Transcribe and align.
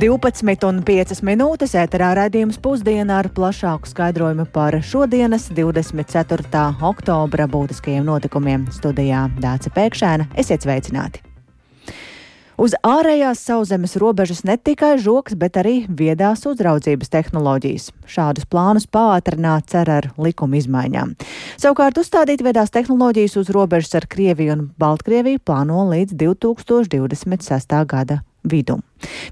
12,5 0.00 1.18
minūtes 1.28 1.74
ēterā 1.76 2.14
raidījums 2.16 2.56
pusdienā 2.64 3.18
ar 3.20 3.26
plašāku 3.36 3.90
skaidrojumu 3.90 4.46
par 4.48 4.78
šodienas 4.80 5.50
24. 5.52 6.62
oktobra 6.88 7.44
būtiskajiem 7.44 8.06
notikumiem. 8.08 8.64
Studijā 8.72 9.26
Dāca 9.42 9.68
Pēkšēna. 9.74 10.30
Esiet 10.40 10.64
sveicināti! 10.64 11.20
Uz 12.60 12.72
ārējās 12.80 13.42
sauszemes 13.44 13.98
robežas 14.00 14.40
ne 14.48 14.56
tikai 14.56 14.94
žoks, 15.00 15.36
bet 15.36 15.60
arī 15.60 15.82
viedās 15.84 16.46
uzraudzības 16.48 17.12
tehnoloģijas. 17.12 17.90
Šādus 18.08 18.48
plānus 18.48 18.88
pātrināt 18.88 19.68
cer 19.68 19.92
ar 19.98 20.10
likuma 20.16 20.62
izmaiņām. 20.62 21.12
Savukārt 21.60 22.00
uzstādīt 22.00 22.40
viedās 22.44 22.72
tehnoloģijas 22.72 23.36
uz 23.44 23.52
robežas 23.52 24.00
ar 24.00 24.08
Krieviju 24.08 24.56
un 24.56 24.66
Baltkrieviju 24.80 25.44
plāno 25.44 25.84
līdz 25.92 26.16
2026. 26.24 27.80
gada 27.84 28.22
vidum. 28.44 28.82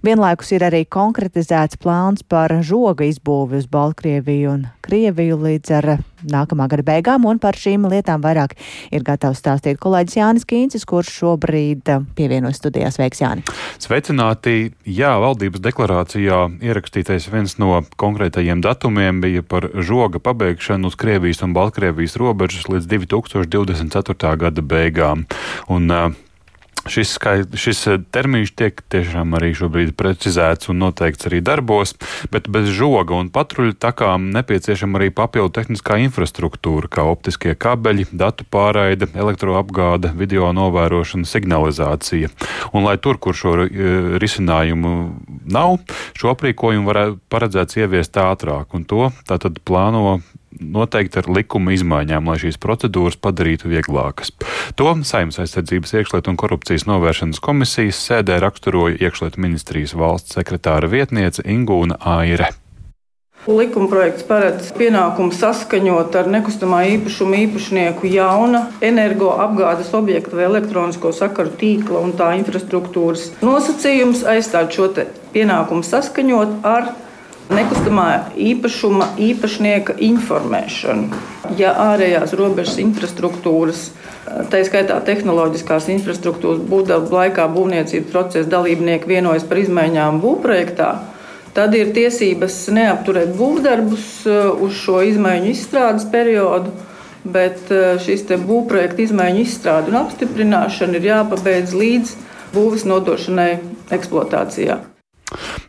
Vienlaikus 0.04 0.52
ir 0.56 0.64
arī 0.64 0.84
konkretizēts 0.88 1.78
plāns 1.80 2.24
par 2.24 2.52
žoga 2.64 3.04
izbūvi 3.08 3.60
uz 3.60 3.66
Baltkrieviju 3.70 4.52
un 4.54 4.66
Krieviju 4.84 5.36
līdz 5.42 5.72
ar 5.76 5.88
nākamā 6.24 6.66
gada 6.70 6.84
beigām, 6.86 7.26
un 7.28 7.38
par 7.42 7.58
šīm 7.58 7.84
lietām 7.90 8.22
vairāk 8.24 8.54
ir 8.94 9.04
gatavs 9.06 9.42
stāstīt 9.42 9.78
kolēģis 9.82 10.16
Jānis 10.18 10.46
Kīncis, 10.48 10.86
kurš 10.88 11.10
šobrīd 11.20 11.90
pievienojas 12.16 12.60
studijās. 12.62 12.96
Veiks 12.98 13.20
Jāni! 13.22 13.44
Sveicināti! 13.82 14.72
Jā, 14.88 15.12
valdības 15.20 15.62
deklarācijā 15.66 16.40
ierakstītais 16.64 17.28
viens 17.32 17.58
no 17.60 17.82
konkrētajiem 18.00 18.64
datumiem 18.64 19.20
bija 19.24 19.44
par 19.44 19.68
žoga 19.76 20.22
pabeigšanu 20.22 20.88
uz 20.88 20.96
Krievijas 20.98 21.44
un 21.44 21.52
Baltkrievijas 21.56 22.16
robežas 22.20 22.70
līdz 22.72 22.88
2024. 22.96 24.32
gada 24.40 24.64
beigām. 24.64 25.28
Un, 25.68 25.92
Šis, 26.88 27.10
skait, 27.18 27.52
šis 27.58 27.82
eh, 27.90 27.98
termiņš 28.14 28.52
tiek 28.56 28.80
tiešām 28.92 29.36
arī 29.36 29.50
šobrīd 29.56 29.92
precizēts 29.98 30.70
un 30.72 30.80
noteikts 30.82 31.28
arī 31.28 31.40
darbos, 31.44 31.94
bet 32.32 32.48
bez 32.52 32.70
žoga 32.72 33.18
un 33.18 33.28
patruļu 33.32 33.76
takām 33.80 34.30
nepieciešama 34.34 35.00
arī 35.00 35.10
papildu 35.14 35.52
tehniskā 35.58 35.98
infrastruktūra, 36.06 36.90
kā 36.92 37.04
optiskie 37.08 37.52
kabeļi, 37.58 38.08
datu 38.12 38.46
pārraide, 38.48 39.10
elektroapgāde, 39.12 40.14
video 40.16 40.48
novērošana, 40.56 41.28
signalizācija. 41.28 42.32
Un 42.72 42.88
lai 42.88 42.96
tur, 43.02 43.20
kur 43.20 43.36
šo 43.36 43.54
eh, 43.66 44.16
risinājumu 44.22 44.94
nav, 45.52 45.78
šo 46.18 46.32
aprīkojumu 46.32 46.88
varētu 46.88 47.20
paredzēts 47.28 47.82
ieviest 47.82 48.16
ātrāk, 48.22 48.72
un 48.72 48.88
to 48.88 49.10
tātad 49.28 49.60
plāno 49.68 50.20
noteikti 50.60 51.20
ar 51.20 51.30
likuma 51.30 51.74
izmaiņām, 51.76 52.28
lai 52.30 52.38
šīs 52.42 52.60
procedūras 52.62 53.18
padarītu 53.20 53.70
vieglākas. 53.72 54.32
To 54.78 54.94
Saimnes 55.08 55.40
aizsardzības 55.42 55.94
iekšlietu 56.00 56.32
un 56.32 56.38
korupcijas 56.40 56.86
novēršanas 56.88 57.42
komisijas 57.44 58.00
sēdē 58.08 58.40
raksturoja 58.44 58.98
iekšlietu 59.08 59.42
ministrijas 59.44 59.94
valsts 59.98 60.38
sekretāra 60.38 60.90
vietniece 60.90 61.44
Ingūna 61.46 62.00
Aire. 62.00 62.52
Likuma 63.48 63.86
projekts 63.88 64.26
paredz 64.28 64.66
pienākumu 64.76 65.32
saskaņot 65.32 66.16
ar 66.20 66.26
nekustamā 66.28 66.82
īpašuma 66.98 67.38
īpašnieku 67.46 68.10
jauna 68.12 68.66
energoapgādes 68.84 69.88
objekta 69.96 70.36
vai 70.36 70.44
elektronisko 70.50 71.14
sakaru 71.16 71.54
tīkla 71.56 72.02
un 72.04 72.12
tā 72.18 72.34
infrastruktūras 72.36 73.30
nosacījums, 73.40 74.26
aizstāt 74.28 74.76
šo 74.76 74.90
pienākumu 75.32 75.86
saskaņot 75.86 76.66
ar 76.68 76.90
nekustamā 77.52 78.08
īpašuma 78.36 79.12
īpašnieka 79.22 79.96
informēšanu. 80.04 81.20
Ja 81.58 81.72
ārējās 81.88 82.34
robežas 82.36 82.76
infrastruktūras, 82.82 83.88
tā 84.52 84.60
skaitā 84.66 84.98
tehnoloģiskās 85.06 85.88
infrastruktūras 85.94 86.60
būvdarbu 86.68 87.14
laikā 87.14 87.46
būvniecības 87.54 88.12
procesa 88.12 88.50
dalībnieki 88.52 89.08
vienojas 89.08 89.46
par 89.48 89.62
izmaiņām 89.62 90.20
būvprojektā, 90.24 90.90
tad 91.56 91.74
ir 91.78 91.94
tiesības 91.96 92.60
neapturēt 92.74 93.32
būvdarbus 93.38 94.10
uh, 94.28 94.52
uz 94.62 94.76
šo 94.82 95.00
izmaiņu 95.08 95.52
izstrādes 95.54 96.06
periodu. 96.12 96.74
Bet 97.28 97.72
uh, 97.74 97.96
šis 98.00 98.28
būvprojekta 98.28 99.02
izmaiņu 99.08 99.42
izstrāde 99.42 99.92
un 99.92 99.98
apstiprināšana 100.04 101.00
ir 101.00 101.10
jāpabeidz 101.10 101.74
līdz 101.76 102.14
būvis 102.54 102.86
nodošanai 102.88 103.50
eksploatācijā. 103.96 104.78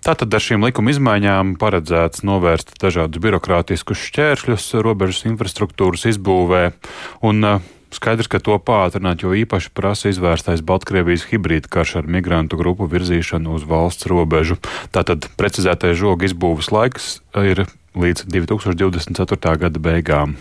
Tātad 0.05 0.31
ar 0.33 0.43
šīm 0.43 0.63
likuma 0.67 0.93
izmaiņām 0.93 1.57
paredzēts 1.59 2.23
novērst 2.27 2.77
dažādus 2.81 3.23
birokrātiskus 3.23 3.99
šķēršļus 4.09 4.69
robežas 4.85 5.25
infrastruktūras 5.27 6.07
izbūvē. 6.13 6.63
Un, 7.27 7.43
uh, 7.43 7.67
Skaidrs, 7.89 8.29
ka 8.29 8.37
to 8.37 8.53
pātrināt, 8.61 9.23
jo 9.25 9.33
īpaši 9.33 9.71
prasa 9.73 10.11
izvērstais 10.11 10.61
Baltkrievijas 10.61 11.25
hibrīda 11.31 11.71
karš 11.73 11.95
ar 12.03 12.09
migrantu 12.11 12.59
grupu 12.59 12.85
virzīšanu 12.85 13.55
uz 13.57 13.65
valsts 13.65 14.05
robežu. 14.09 14.59
Tātad 14.93 15.25
precizētais 15.39 15.97
žoga 15.97 16.29
izbūves 16.29 16.69
laiks 16.69 17.15
ir 17.33 17.65
līdz 17.97 18.27
2024. 18.29 19.57
gada 19.65 19.81
beigām. 19.81 20.37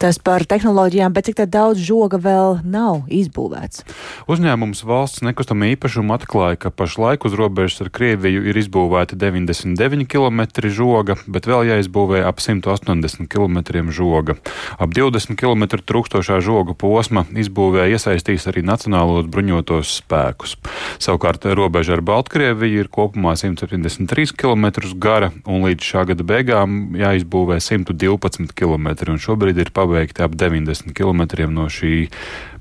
Tas 0.00 0.18
par 0.18 0.42
tehnoloģijām, 0.48 1.12
bet 1.14 1.28
cik 1.28 1.44
daudz 1.50 1.82
žoga 1.84 2.18
vēl 2.20 2.58
nav 2.66 3.04
izbūvēts? 3.12 3.84
Uzņēmums 4.30 4.82
valsts 4.86 5.22
nekustamā 5.24 5.70
īpašuma 5.74 6.18
atklāja, 6.18 6.58
ka 6.64 6.72
pašlaik 6.74 7.26
uz 7.28 7.36
robežas 7.38 7.84
ar 7.84 7.90
Krieviju 7.94 8.42
ir 8.50 8.58
izbūvēti 8.58 9.18
99 9.20 10.08
km 10.10 10.42
žoga, 10.66 11.16
bet 11.30 11.46
vēl 11.46 11.68
jāizbūvē 11.70 12.24
ap 12.26 12.42
180 12.42 13.30
km 13.30 13.86
žoga. 13.94 14.38
Ap 14.78 14.94
20 14.96 15.38
km 15.38 15.78
trūkstošā 15.78 16.40
žoga 16.44 16.74
posma 16.74 17.26
izbūvē 17.30 17.86
iesaistīs 17.94 18.48
arī 18.50 18.64
Nacionālos 18.66 19.30
bruņotos 19.30 20.00
spēkus. 20.02 20.56
Savukārt 21.04 21.44
robeža 21.52 21.98
ar 21.98 22.00
Baltkrieviju 22.00 22.80
ir 22.80 22.88
kopumā 22.88 23.34
173 23.36 24.32
km 24.40 24.70
gara 24.96 25.28
un 25.44 25.66
līdz 25.66 25.84
šā 25.84 26.04
gada 26.08 26.24
beigām 26.24 26.94
jāizbūvē 26.96 27.58
112 27.60 28.54
km. 28.56 29.18
Šobrīd 29.20 29.60
ir 29.60 29.72
paveikti 29.76 30.24
ap 30.24 30.38
90 30.40 30.96
km 30.96 31.26
no 31.52 31.68
šī 31.68 32.06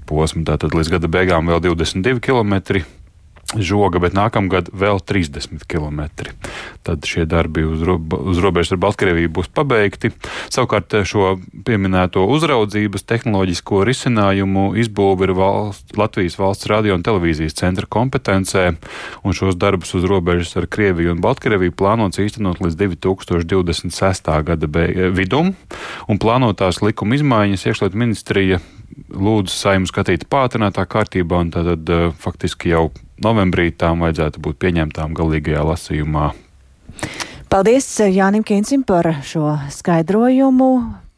posma. 0.10 0.44
Tātad 0.52 0.76
līdz 0.76 0.92
gada 0.98 1.12
beigām 1.12 1.48
vēl 1.48 1.64
22 1.70 2.20
km 2.20 2.84
žoga, 3.60 4.02
bet 4.04 4.16
nākamgad 4.18 4.72
vēl 4.74 5.02
30 5.04 5.66
km. 5.70 6.08
Tad 6.84 7.06
šie 7.08 7.26
darbi 7.30 7.64
uz, 7.68 7.84
ro 7.86 7.98
uz 8.00 8.42
robežas 8.44 8.74
ar 8.76 8.82
Baltkrieviju 8.84 9.32
būs 9.34 9.50
pabeigti. 9.54 10.12
Savukārt 10.54 10.96
šo 11.08 11.38
pieminēto 11.66 12.26
uzraudzības 12.34 13.06
tehnoloģisko 13.08 13.84
risinājumu 13.88 14.66
izbūve 14.84 15.30
ir 15.30 15.36
valsts, 15.38 15.96
Latvijas 15.98 16.38
valsts 16.40 16.70
radio 16.72 16.98
un 16.98 17.06
televīzijas 17.06 17.58
centra 17.60 17.88
kompetencē, 17.90 18.66
un 19.24 19.38
šos 19.38 19.58
darbus 19.60 19.94
uz 19.98 20.08
robežas 20.10 20.56
ar 20.60 20.68
Krieviju 20.68 21.16
un 21.16 21.24
Baltkrieviju 21.24 21.76
plānots 21.78 22.22
īstenot 22.24 22.62
līdz 22.64 22.80
2026. 22.82 24.32
gada 24.50 24.88
vidum, 25.14 25.54
un 26.10 26.22
plānotās 26.22 26.82
likuma 26.84 27.20
izmaiņas 27.20 27.68
iekšlietu 27.70 28.00
ministrija 28.00 28.62
lūdzu 29.14 29.54
saimu 29.54 29.90
skatīt 29.90 30.28
pātrinātā 30.32 30.86
kārtībā, 30.90 31.42
un 31.46 31.52
tad, 31.54 31.70
tad 31.72 31.94
eh, 31.94 32.06
faktiski 32.24 32.74
jau 32.74 32.90
novembrī 33.26 33.72
tām 33.72 34.04
vajadzētu 34.06 34.44
būt 34.44 34.60
pieņemtām 34.64 35.16
galīgajā 35.18 35.64
lasījumā. 35.72 36.32
Paldies 37.54 37.88
Jānim 38.10 38.44
Kīncim 38.46 38.86
par 38.88 39.10
šo 39.26 39.56
skaidrojumu. 39.72 40.74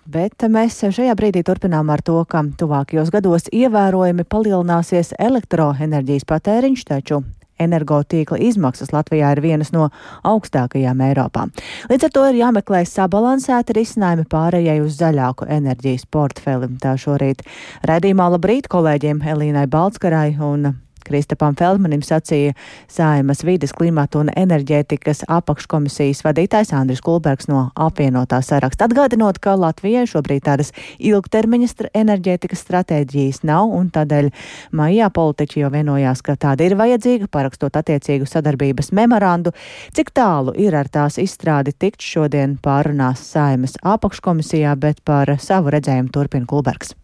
Bet 0.05 0.43
mēs 0.53 0.83
šajā 0.93 1.15
brīdī 1.17 1.41
turpinām 1.41 1.87
ar 1.89 2.03
to, 2.05 2.19
ka 2.29 2.43
tuvākajos 2.59 3.09
gados 3.09 3.47
ievērojami 3.49 4.27
palielināsies 4.29 5.15
elektroenerģijas 5.17 6.27
patēriņš, 6.29 6.83
taču 6.85 7.23
energotīkla 7.57 8.37
izmaksas 8.45 8.93
Latvijā 8.93 9.31
ir 9.33 9.41
vienas 9.41 9.71
no 9.73 9.89
augstākajām 10.27 11.01
Eiropā. 11.07 11.47
Līdz 11.89 12.07
ar 12.07 12.13
to 12.13 12.25
ir 12.29 12.39
jāmeklē 12.43 12.83
sabalansēti 12.89 13.79
risinājumi 13.79 14.27
pārējai 14.29 14.79
uz 14.83 14.99
zaļāku 14.99 15.49
enerģijas 15.57 16.05
portfeli. 16.11 16.69
Tā 16.83 16.97
šorīt 17.01 17.45
redzījumā 17.87 18.29
labrīt 18.35 18.69
kolēģiem 18.71 19.23
Elīnai 19.25 19.65
Balskarai 19.71 20.35
un 20.37 20.75
Kristapam 21.05 21.55
Feldmanim 21.57 22.01
sacīja 22.05 22.55
Saimas 22.91 23.43
vides, 23.45 23.73
klimata 23.75 24.23
un 24.23 24.31
enerģētikas 24.33 25.25
apakškomisijas 25.31 26.23
vadītājs 26.25 26.73
Andris 26.75 27.03
Kulbergs 27.05 27.49
no 27.51 27.67
apvienotā 27.75 28.41
saraksta. 28.45 28.89
Atgādinot, 28.89 29.39
ka 29.43 29.55
Latvijai 29.59 30.05
šobrīd 30.09 30.45
tādas 30.47 30.73
ilgtermiņa 30.97 31.69
st 31.71 31.89
enerģētikas 31.95 32.65
stratēģijas 32.65 33.43
nav, 33.47 33.69
un 33.77 33.91
tādēļ 33.93 34.31
maijā 34.75 35.11
politiķi 35.13 35.63
jau 35.63 35.71
vienojās, 35.73 36.25
ka 36.25 36.37
tāda 36.41 36.65
ir 36.65 36.77
vajadzīga, 36.79 37.29
parakstot 37.31 37.77
attiecīgu 37.79 38.27
sadarbības 38.29 38.91
memorandu. 38.95 39.53
Cik 39.95 40.13
tālu 40.15 40.55
ir 40.57 40.75
ar 40.75 40.89
tās 40.89 41.19
izstrādi 41.21 41.75
tikt 41.77 42.03
šodien 42.03 42.57
pārunās 42.63 43.23
Saimas 43.31 43.77
apakškomisijā, 43.85 44.75
bet 44.79 45.03
par 45.05 45.37
savu 45.39 45.73
redzējumu 45.75 46.13
turpina 46.13 46.49
Kulbergs. 46.49 46.95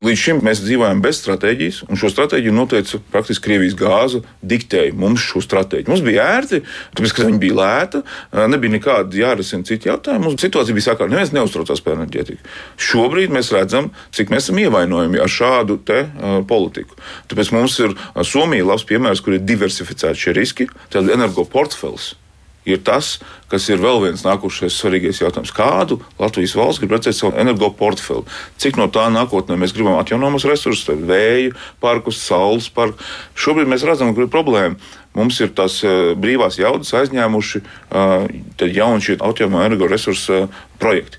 Līdz 0.00 0.16
šim 0.16 0.38
mēs 0.40 0.62
dzīvojam 0.64 1.02
bez 1.04 1.18
stratēģijas, 1.20 1.78
un 1.92 1.98
šo 2.00 2.08
stratēģiju 2.08 2.54
noteica 2.56 3.02
praktiski 3.12 3.44
Krievijas 3.44 3.74
gāze, 3.76 4.22
diktēja 4.40 4.94
mums 4.96 5.20
šo 5.20 5.42
stratēģiju. 5.44 5.92
Mums 5.92 6.00
bija 6.06 6.24
ērti, 6.38 6.62
tāpēc, 6.96 7.12
ka 7.18 7.26
viņa 7.28 7.40
bija 7.42 7.56
lēta, 7.58 8.00
nebija 8.48 8.72
nekāda 8.78 9.20
jārisina 9.20 9.68
citi 9.68 9.90
jautājumi. 9.90 10.24
Mums 10.24 10.40
situācija 10.40 10.78
bija 10.78 10.86
sakārta, 10.86 11.12
neviens 11.12 11.34
neuztraucās 11.36 11.84
par 11.84 11.98
enerģētiku. 11.98 12.48
Šobrīd 12.80 13.36
mēs 13.36 13.52
redzam, 13.52 13.90
cik 14.16 14.32
mēs 14.32 14.46
esam 14.46 14.62
ievainojami 14.64 15.20
ar 15.20 15.34
šādu 15.36 15.76
te, 15.84 16.00
uh, 16.08 16.40
politiku. 16.48 16.96
Tāpēc 17.28 17.52
mums 17.58 17.76
ir 17.84 17.92
Somija 18.24 18.72
labs 18.72 18.88
piemērs, 18.88 19.20
kur 19.20 19.36
ir 19.36 19.44
diversificēti 19.44 20.24
šie 20.24 20.36
riski, 20.40 20.70
tad 20.88 21.12
energo 21.12 21.44
portfels 21.44 22.14
ir 22.68 22.80
tas, 22.84 23.18
kas 23.50 23.66
ir 23.72 23.80
vēl 23.80 24.02
viens 24.04 24.24
nākošais 24.24 24.76
svarīgais 24.76 25.20
jautājums. 25.22 25.52
Kādu 25.54 26.00
Latvijas 26.20 26.54
valsts 26.58 26.82
grib 26.82 26.94
redzēt 26.94 27.16
savu 27.16 27.32
energoportfeli? 27.40 28.26
Cik 28.60 28.78
no 28.80 28.88
tā 28.92 29.06
nākotnē 29.12 29.56
mēs 29.60 29.74
gribam 29.76 29.98
atjaunojamus 30.00 30.46
resursus, 30.50 31.00
vēju 31.08 31.54
parkus, 31.82 32.20
saules 32.22 32.68
parku? 32.74 33.00
Šobrīd 33.38 33.70
mēs 33.70 33.86
redzam, 33.88 34.12
ka 34.14 34.24
ir 34.24 34.32
problēma. 34.32 34.78
Mums 35.16 35.40
ir 35.42 35.50
tās 35.56 35.80
uh, 35.82 36.12
brīvās 36.14 36.60
jaudas 36.60 36.92
aizņēmuši 36.94 37.62
uh, 37.64 38.28
jauni 38.62 39.02
šie 39.02 39.16
atjaunojamo 39.18 39.64
energoresursu 39.66 40.44
uh, 40.44 40.60
projekti. 40.78 41.18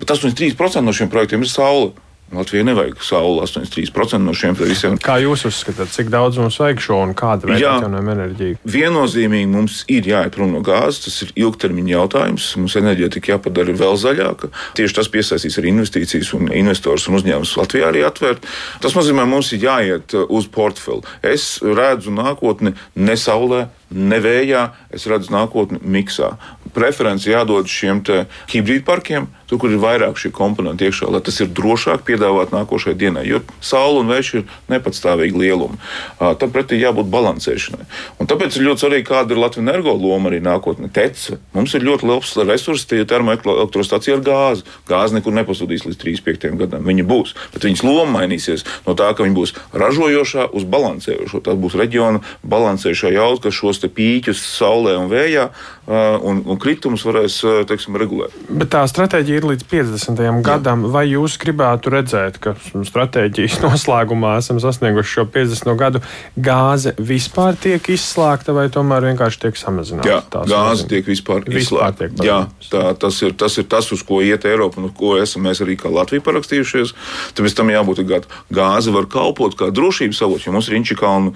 Bet 0.00 0.10
83% 0.12 0.84
no 0.84 0.92
šiem 0.92 1.08
projektiem 1.12 1.46
ir 1.46 1.48
saule. 1.48 1.94
Latvijai 2.38 2.66
nevajag 2.68 3.02
sauli 3.04 3.42
83% 3.44 4.22
no 4.24 4.34
šiem 4.36 4.56
visiem. 4.58 4.96
Kā 5.02 5.16
jūs 5.22 5.44
uzskatāt, 5.48 5.92
cik 5.94 6.10
daudz 6.12 6.38
mums 6.40 6.58
vajag 6.60 6.82
šo 6.84 7.00
un 7.04 7.14
kāda 7.18 7.48
veida 7.50 7.76
atjaunojumu 7.76 8.12
enerģiju? 8.14 8.58
Viennozīmīgi 8.74 9.50
mums 9.50 9.82
ir 9.92 10.08
jāiet 10.08 10.34
prom 10.34 10.54
no 10.54 10.62
gāzes. 10.64 11.04
Tas 11.06 11.20
ir 11.26 11.32
ilgtermiņa 11.44 11.94
jautājums. 11.94 12.48
Mums 12.60 12.76
enerģētika 12.80 13.34
jāpadara 13.34 13.76
vēl 13.78 13.98
zaļāka. 14.00 14.50
Tieši 14.78 14.98
tas 14.98 15.10
piesaistīs 15.12 15.58
arī 15.60 15.72
investīcijas 15.74 16.32
un 16.38 16.50
investors 16.54 17.08
un 17.08 17.18
uzņēmums 17.20 17.54
Latvijā 17.60 17.90
arī 17.92 18.04
atvērt. 18.08 18.48
Tas 18.84 18.96
nozīmē, 18.96 19.26
mums 19.28 19.52
ir 19.54 19.64
jāiet 19.66 20.16
uh, 20.16 20.26
uz 20.28 20.48
portfeli. 20.50 21.04
Es 21.22 21.58
redzu 21.64 22.14
nākotni 22.14 22.74
ne 22.96 23.16
saulē, 23.20 23.66
ne 23.94 24.20
vējā. 24.24 24.68
Es 24.94 25.08
redzu 25.10 25.34
nākotni 25.34 25.82
miksā. 25.82 26.34
Preferenci 26.74 27.30
jādod 27.32 27.68
šiem 27.70 28.02
hibrīdparkiem, 28.50 29.28
tur, 29.48 29.60
kur 29.62 29.72
ir 29.72 29.80
vairāk 29.82 30.18
šie 30.20 30.32
komponenti 30.34 30.88
iekšā, 30.88 31.08
lai 31.12 31.22
tas 31.24 31.38
ir 31.40 31.50
drošāk 31.54 32.04
piedāvāt 32.06 32.54
nākošajai 32.54 32.98
dienai. 32.98 33.24
Jo 33.28 33.40
saule 33.64 34.02
un 34.02 34.10
vējš 34.10 34.30
ir 34.40 34.44
nepatstāvīgi 34.72 35.40
lielumi. 35.40 35.78
Tam 36.18 36.52
pretī 36.54 36.80
jābūt 36.80 37.10
balansēšanai. 37.12 37.86
Un 38.18 38.30
tāpēc 38.30 38.58
ir 38.58 38.66
ļoti 38.68 38.84
svarīgi, 38.84 39.06
kāda 39.08 39.34
ir 39.34 39.42
Latvijas 39.42 39.64
energo 39.64 39.94
loma 39.94 40.30
arī 40.30 40.40
nākotnē. 40.44 40.90
Tece. 40.94 41.38
Mums 41.54 41.74
ir 41.76 41.86
ļoti 41.86 42.08
liels 42.10 42.34
resurss, 42.42 42.88
tie 42.90 43.02
ir 43.02 43.08
termoelektrostacija 43.10 44.18
ar 44.18 44.24
gāzi. 44.26 44.66
Gāzi 44.90 45.18
nekur 45.18 45.36
nepazudīs 45.36 45.86
līdz 45.86 46.00
35 46.02 46.58
gadam. 46.64 46.84
Viņa 46.88 47.06
būs, 47.08 47.34
bet 47.54 47.66
viņas 47.68 47.84
loma 47.86 48.20
mainīsies 48.20 48.66
no 48.88 48.96
tā, 48.98 49.12
ka 49.14 49.26
viņa 49.26 49.38
būs 49.38 49.54
ražojošā 49.72 50.48
uz 50.56 50.66
balansējošo. 50.74 51.42
Tā 51.44 51.56
būs 51.58 51.78
reģiona 51.78 52.22
balansējošā 52.42 53.14
jauda, 53.14 53.46
kas 53.46 53.58
šos 53.60 53.82
pīķus 53.84 54.40
saulē 54.56 54.96
un 54.98 55.10
vējā 55.12 55.48
un, 55.86 56.42
un 56.46 56.58
kritumus 56.64 57.04
varēs 57.06 57.38
teiksim, 57.68 57.98
regulēt. 58.00 58.34
Bet 58.48 58.72
tā 58.72 58.84
stratēģija 58.88 59.40
ir 59.40 59.48
līdz 59.52 59.66
50. 59.70 60.22
Jā. 60.24 60.32
gadam. 60.44 60.86
Vai 60.94 61.04
jūs 61.10 61.36
gribētu 61.40 61.92
redzēt, 61.92 62.40
ka 62.42 62.54
stratēģijas 62.72 63.60
noslēgumā 63.64 64.38
esam 64.40 64.60
sasnieguši 64.62 65.18
šo 65.18 65.26
50. 65.34 65.74
gadu? 65.80 66.02
Gāze 66.34 66.94
vispār 66.98 67.58
tiek 67.60 67.90
izslēgta 67.94 68.54
vai 68.56 68.66
tomēr 68.72 69.10
vienkārši 69.10 69.42
tiek 69.46 69.60
samazināta? 69.60 70.10
Jā, 70.10 70.20
gāze 70.50 70.88
tiek 70.90 71.06
vispār, 71.08 71.44
vispār 71.44 71.60
izslēgta. 71.62 72.10
Tiek 72.14 72.28
Jā, 72.28 72.40
tā, 72.72 72.84
tas, 73.00 73.20
ir, 73.26 73.36
tas 73.38 73.58
ir 73.60 73.68
tas, 73.70 73.90
uz 73.94 74.02
ko 74.06 74.20
iet 74.24 74.46
Eiropa 74.48 74.80
un 74.80 74.88
uz 74.88 74.96
ko 74.98 75.14
esam 75.20 75.44
mēs 75.46 75.62
arī 75.64 75.76
kā 75.80 75.92
Latvija 75.92 76.24
parakstījušies. 76.24 76.94
Tāpēc 77.36 77.56
tam 77.58 77.72
jābūt 77.72 78.04
gatavam. 78.08 78.42
Gāze 78.54 78.94
var 78.94 79.08
kalpot 79.10 79.56
kā 79.58 79.70
drošības 79.74 80.22
avots, 80.26 80.46
jo 80.46 80.54
mums 80.54 80.70
ir 80.70 80.78
Inčikalnu 80.78 81.34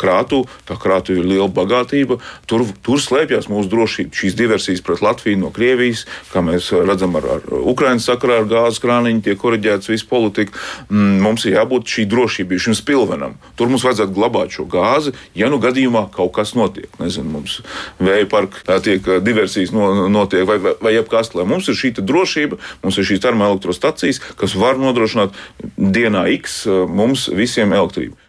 krātu, 0.00 0.44
tā 0.68 0.76
krātu 0.80 1.16
ir 1.16 1.26
liela 1.26 1.48
bagātība. 1.52 2.18
Tur, 2.48 2.66
tur 2.84 3.02
slēpjas 3.02 3.50
mūsu 3.52 3.70
drošība. 3.72 4.14
Šīs 4.16 4.36
diversijas 4.66 4.82
pret 4.82 5.02
Latviju 5.02 5.38
no 5.38 5.50
Krievijas, 5.50 6.04
kā 6.32 6.42
mēs 6.42 6.70
redzam 6.86 7.16
ar, 7.16 7.24
ar 7.38 7.44
Ukraiņas 7.70 8.08
sakarā, 8.10 8.40
ar 8.40 8.48
gāzes 8.50 8.80
krāniņu, 8.82 9.22
tiek 9.22 9.38
korģēts 9.38 9.90
viss 9.90 10.06
politika. 10.06 10.52
Mm, 10.90 11.22
mums 11.22 11.46
ir 11.46 11.56
jābūt 11.56 11.86
šī 11.86 12.06
drošībai, 12.10 12.58
šim 12.58 12.74
spilvenam. 12.74 13.36
Tur 13.56 13.70
mums 13.70 13.84
vajadzētu 13.86 14.14
glabāt 14.16 14.54
šo 14.56 14.66
gāzi, 14.66 15.14
ja 15.34 15.50
nu 15.50 15.60
gadījumā 15.62 16.08
kaut 16.14 16.34
kas 16.36 16.54
notiek. 16.58 16.90
Nezinu, 16.98 17.30
mums 17.38 17.60
vēja 18.00 18.26
parka 18.30 18.80
tiek 18.82 19.06
diversijas 19.22 19.72
no, 19.74 20.08
notiek 20.08 20.46
vai, 20.48 20.58
vai, 20.58 20.74
vai 20.82 20.94
jebkas, 20.96 21.34
lai 21.36 21.46
mums 21.46 21.70
ir 21.70 21.78
šī 21.78 21.94
drošība, 22.00 22.58
mums 22.82 22.98
ir 22.98 23.08
šīs 23.08 23.22
termoelektrostacijas, 23.24 24.22
kas 24.36 24.58
var 24.58 24.80
nodrošināt 24.80 25.34
dienā 25.76 26.26
X 26.36 26.64
mums 26.90 27.28
visiem 27.32 27.74
elektrību. 27.76 28.25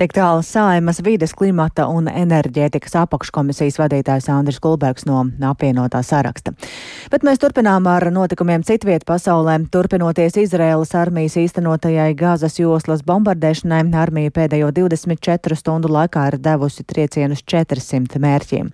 Tik 0.00 0.14
tālu 0.16 0.40
Saimas 0.40 1.02
vides, 1.04 1.34
klimata 1.36 1.84
un 1.92 2.06
enerģētikas 2.08 2.94
apakškomisijas 3.02 3.74
vadītājs 3.82 4.30
Andris 4.32 4.56
Kulbergs 4.64 5.04
no 5.04 5.18
apvienotā 5.44 6.00
saraksta. 6.00 6.54
Bet 7.12 7.26
mēs 7.26 7.36
turpinām 7.42 7.84
ar 7.84 8.06
notikumiem 8.08 8.64
citviet 8.64 9.04
pasaulē. 9.04 9.58
Turpinoties 9.68 10.38
Izraēlas 10.40 10.94
armijas 10.96 11.36
īstenotajai 11.42 12.14
gāzes 12.16 12.56
joslas 12.62 13.04
bombardēšanai, 13.04 13.82
armija 14.00 14.32
pēdējo 14.38 14.70
24 14.78 15.58
stundu 15.60 15.92
laikā 15.92 16.22
ir 16.30 16.38
devusi 16.40 16.86
triecienus 16.88 17.44
400 17.44 18.22
mērķiem. 18.24 18.70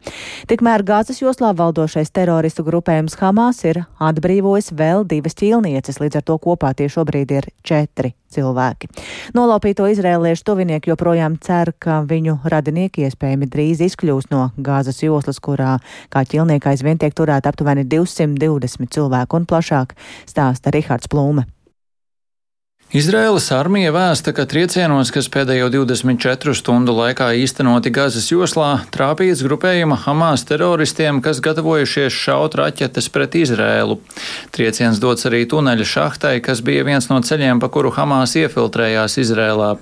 Tikmēr 0.46 0.87
gāzes 0.87 1.19
joslā 1.25 1.50
valdošais 1.58 2.14
teroristu 2.14 2.62
grupējums 2.70 3.19
Hamas 3.19 3.64
ir 3.67 3.82
atbrīvojis 3.99 4.70
vēl 4.79 5.02
divas 5.11 5.34
ķīlnieces, 5.43 5.99
līdz 6.05 6.22
ar 6.22 6.26
to 6.31 6.38
kopā 6.46 6.70
tie 6.79 6.87
šobrīd 6.87 7.34
ir 7.40 7.50
četri 7.67 8.14
cilvēki. 8.34 8.90
Nolaupīto 9.37 9.88
izrēliešu 9.93 10.46
tuvinieki 10.50 10.93
joprojām 10.93 11.38
cer, 11.43 11.73
ka 11.78 12.02
viņu 12.08 12.38
radinieki 12.44 13.06
iespējami 13.08 13.50
drīz 13.50 13.82
izkļūs 13.88 14.31
no 14.34 14.50
gāzes 14.56 15.02
joslas, 15.05 15.40
kurā 15.43 15.78
kā 16.12 16.25
ķilnieka 16.28 16.75
aizvien 16.75 17.00
tiek 17.00 17.14
turēta 17.17 17.52
aptuveni 17.52 17.87
220 17.88 18.93
cilvēku 18.93 19.40
un 19.40 19.50
plašāk 19.50 19.96
stāsta 20.28 20.75
Rihards 20.75 21.11
Plūme. 21.12 21.46
Izraēlas 22.94 23.48
armija 23.50 23.90
vēsta, 23.90 24.30
ka 24.30 24.44
triecienos, 24.46 25.10
kas 25.10 25.26
pēdējo 25.34 25.72
24 25.74 26.52
stundu 26.54 26.92
laikā 26.94 27.32
īstenoti 27.34 27.90
Gazas 27.90 28.28
joslā, 28.30 28.68
trāpīts 28.94 29.42
grupējuma 29.42 29.96
Hamas 30.04 30.44
teroristiem, 30.46 31.18
kas 31.18 31.40
gatavojušies 31.42 32.14
šaut 32.14 32.54
raķetes 32.54 33.10
pret 33.10 33.34
Izraēlu. 33.40 33.96
Trieciens 34.54 35.00
dots 35.02 35.26
arī 35.26 35.42
tuneļa 35.50 35.86
šahtai, 35.96 36.36
kas 36.46 36.62
bija 36.62 36.84
viens 36.86 37.10
no 37.10 37.18
ceļiem, 37.18 37.58
pa 37.58 37.72
kuru 37.74 37.90
Hamas 37.90 38.36
iefiltrējās 38.38 39.18
Izrēlā. 39.24 39.72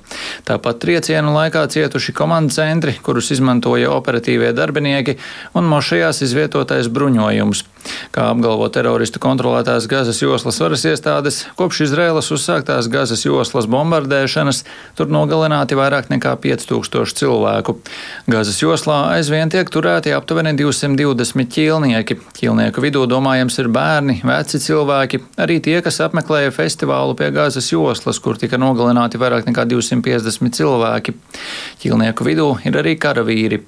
Tāpat 0.48 0.80
triecienu 0.86 1.36
laikā 1.36 1.66
cietuši 1.76 2.16
komandu 2.16 2.56
centri, 2.56 2.96
kurus 3.04 3.28
izmantoja 3.36 3.92
operatīvie 3.92 4.54
darbinieki, 4.56 5.18
un 5.52 5.68
mošajās 5.68 6.24
izvietotais 6.24 6.88
bruņojums. 6.88 7.66
Kā 8.16 8.30
apgalvo 8.32 8.64
teroristu 8.72 9.20
kontrolētās 9.20 9.84
Gazas 9.92 10.22
joslas 10.24 10.56
varas 10.64 10.88
iestādes, 10.88 11.42
kopš 11.58 11.84
Izraēlas 11.90 12.32
uzsāktās 12.32 12.88
Gazas 12.94 13.24
joslas 13.26 13.66
bombardēšanas 13.70 14.62
tur 14.98 15.10
nogalināti 15.12 15.76
vairāk 15.78 16.10
nekā 16.12 16.36
5000 16.44 17.18
cilvēku. 17.18 17.76
Gazas 18.30 18.60
joslā 18.62 19.00
aizvien 19.16 19.50
tiek 19.52 19.68
turēti 19.70 20.14
aptuveni 20.14 20.54
220 20.58 21.50
ķīlnieki. 21.56 22.18
Ķīlnieku 22.38 22.84
vidū 22.84 23.04
domājams 23.10 23.58
ir 23.62 23.70
bērni, 23.74 24.20
veci 24.26 24.62
cilvēki, 24.62 25.22
arī 25.44 25.58
tie, 25.64 25.78
kas 25.84 26.00
apmeklēja 26.06 26.54
festivālu 26.54 27.18
pie 27.18 27.32
Gazas 27.34 27.72
joslas, 27.72 28.22
kur 28.22 28.38
tika 28.40 28.60
nogalināti 28.60 29.20
vairāk 29.20 29.50
nekā 29.50 29.66
250 29.74 30.58
cilvēki. 30.60 31.18
Ķīlnieku 31.82 32.30
vidū 32.30 32.50
ir 32.64 32.82
arī 32.84 32.98
karavīri. 33.00 33.64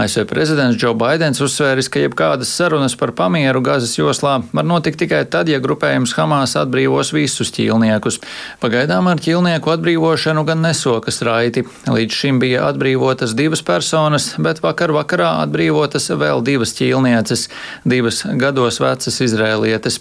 ASV 0.00 0.24
prezidents 0.30 0.78
Džo 0.78 0.92
Baidens 0.98 1.40
uzsvēris, 1.44 1.88
ka 1.92 2.00
jebkādas 2.02 2.50
sarunas 2.56 2.94
par 2.96 3.12
pamieru 3.16 3.60
Gazas 3.64 3.96
joslā 3.98 4.38
var 4.52 4.66
notikt 4.66 5.00
tikai 5.02 5.22
tad, 5.30 5.50
ja 5.52 5.60
grupējums 5.62 6.14
Hamas 6.16 6.56
atbrīvos 6.60 7.12
visus 7.14 7.52
ķīlniekus. 7.56 8.20
Pagaidām 8.62 9.10
ar 9.10 9.20
ķīlnieku 9.20 9.72
atbrīvošanu 9.74 10.44
gan 10.48 10.64
nesokas 10.64 11.20
raiti. 11.26 11.64
Līdz 11.90 12.18
šim 12.22 12.40
bija 12.42 12.66
atbrīvotas 12.70 13.34
divas 13.38 13.64
personas, 13.66 14.32
bet 14.38 14.62
vakar 14.64 14.94
vakarā 14.96 15.32
atbrīvotas 15.44 16.10
vēl 16.20 16.44
divas 16.46 16.74
ķīlnieces, 16.78 17.48
divas 17.84 18.22
gados 18.40 18.80
vecas 18.82 19.20
izrēlietes. 19.26 20.00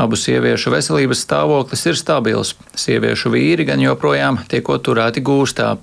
Abu 0.00 0.18
sieviešu 0.20 0.72
veselības 0.74 1.24
stāvoklis 1.26 1.84
ir 1.90 1.98
stabils. 2.00 2.54
Sieviešu 2.74 3.34
vīri 3.34 3.68
gan 3.68 3.82
joprojām 3.82 4.40
tiek 4.48 4.72
turēti 4.84 5.22
gūstā. 5.24 5.74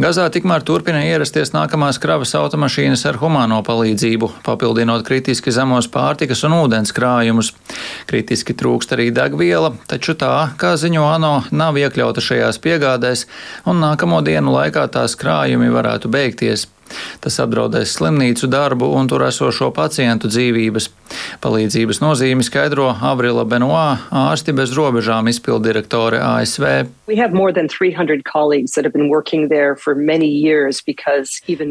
Gazā 0.00 0.28
tikmēr 0.32 0.62
turpina 0.64 1.02
ierasties 1.04 1.50
nākamās 1.52 1.98
kravas 2.00 2.32
automašīnas 2.38 3.02
ar 3.10 3.18
humāno 3.20 3.58
palīdzību, 3.66 4.30
papildinot 4.46 5.04
kritiski 5.04 5.52
zemos 5.52 5.90
pārtikas 5.92 6.44
un 6.48 6.56
ūdens 6.60 6.94
krājumus. 6.96 7.52
Kritiski 8.08 8.56
trūkst 8.56 8.94
arī 8.96 9.10
degviela, 9.14 9.74
taču 9.90 10.16
tā, 10.16 10.32
kā 10.60 10.72
ziņo 10.80 11.04
ANO, 11.10 11.34
nav 11.50 11.78
iekļauta 11.82 12.24
šajās 12.24 12.62
piegādēs, 12.64 13.26
un 13.68 13.82
nākamo 13.84 14.22
dienu 14.24 14.54
laikā 14.56 14.86
tās 14.94 15.18
krājumi 15.20 15.72
varētu 15.74 16.12
beigties. 16.12 16.68
Tas 17.20 17.38
apdraudēs 17.42 17.96
slimnīcu 17.98 18.48
darbu 18.50 18.90
un 18.96 19.10
tur 19.10 19.24
esošo 19.28 19.70
pacientu 19.76 20.30
dzīvības. 20.30 20.90
Palīdzības 21.42 21.98
nozīmi 22.02 22.44
skaidro 22.46 22.86
Avrila 23.02 23.42
Benoā, 23.48 23.86
ārsti 24.14 24.54
bez 24.54 24.74
robežām 24.76 25.28
izpildirektore 25.30 26.20
ASV. 26.22 26.66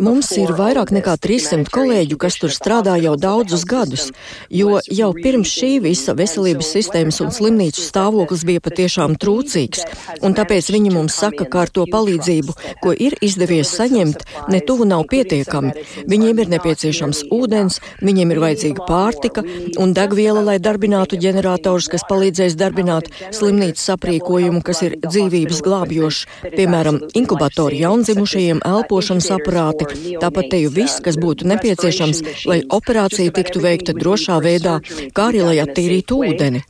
Mums 0.03 0.31
ir 0.35 0.51
vairāk 0.57 0.91
nekā 0.95 1.15
300 1.23 1.71
kolēģu, 1.73 2.19
kas 2.19 2.39
tur 2.41 2.53
strādā 2.53 2.97
jau 2.99 3.15
daudzus 3.19 3.63
gadus, 3.69 4.09
jo 4.51 4.79
jau 4.83 5.09
pirms 5.15 5.53
šī 5.55 5.71
visa 5.83 6.15
veselības 6.17 6.73
sistēmas 6.75 7.21
un 7.23 7.31
slimnīcu 7.35 7.83
stāvoklis 7.83 8.45
bija 8.47 8.63
patiešām 8.65 9.15
trūcīgs, 9.21 9.85
un 10.25 10.35
tāpēc 10.37 10.71
viņi 10.75 10.93
mums 10.95 11.15
saka, 11.23 11.47
ka 11.47 11.65
ar 11.65 11.73
to 11.73 11.87
palīdzību, 11.89 12.57
ko 12.83 12.93
ir 12.93 13.15
izdevies 13.25 13.71
saņemt, 13.79 14.25
ne 14.51 14.61
tuvu 14.65 14.87
nav 14.89 15.07
pietiekami. 15.11 15.73
Viņiem 16.09 16.41
ir 16.43 16.51
nepieciešams 16.53 17.23
ūdens, 17.33 17.79
viņiem 18.05 18.33
ir 18.33 18.41
vajadzīga 18.43 18.85
pārtika 18.87 19.43
un 19.81 19.93
degviela, 19.97 20.43
lai 20.45 20.57
darbinātu 20.63 21.19
ģeneratorus, 21.21 21.89
kas 21.91 22.05
palīdzēs 22.09 22.57
darbināt 22.59 23.09
slimnīcas 23.35 23.89
aprīkojumu, 23.95 24.63
kas 24.65 24.83
ir 24.87 24.97
dzīvības 25.05 25.61
glābjošs, 25.65 26.21
piemēram, 26.55 27.01
inkubatori 27.19 27.81
jaundzimušajiem, 27.83 28.63
elpošanas 28.69 29.29
aparāti, 29.37 29.89
tāpat 30.21 30.51
te 30.53 30.63
jau 30.63 30.73
viss, 30.79 31.01
kas 31.03 31.19
būtu 31.19 31.49
nepieciešams, 31.49 32.23
lai 32.49 32.61
operācija 32.79 33.35
tiktu 33.35 33.63
veikta 33.65 33.97
drošā 33.97 34.39
veidā, 34.45 34.79
kā 35.15 35.29
arī 35.33 35.45
lai 35.45 35.59
attīrītu 35.65 36.23
ūdeni. 36.29 36.65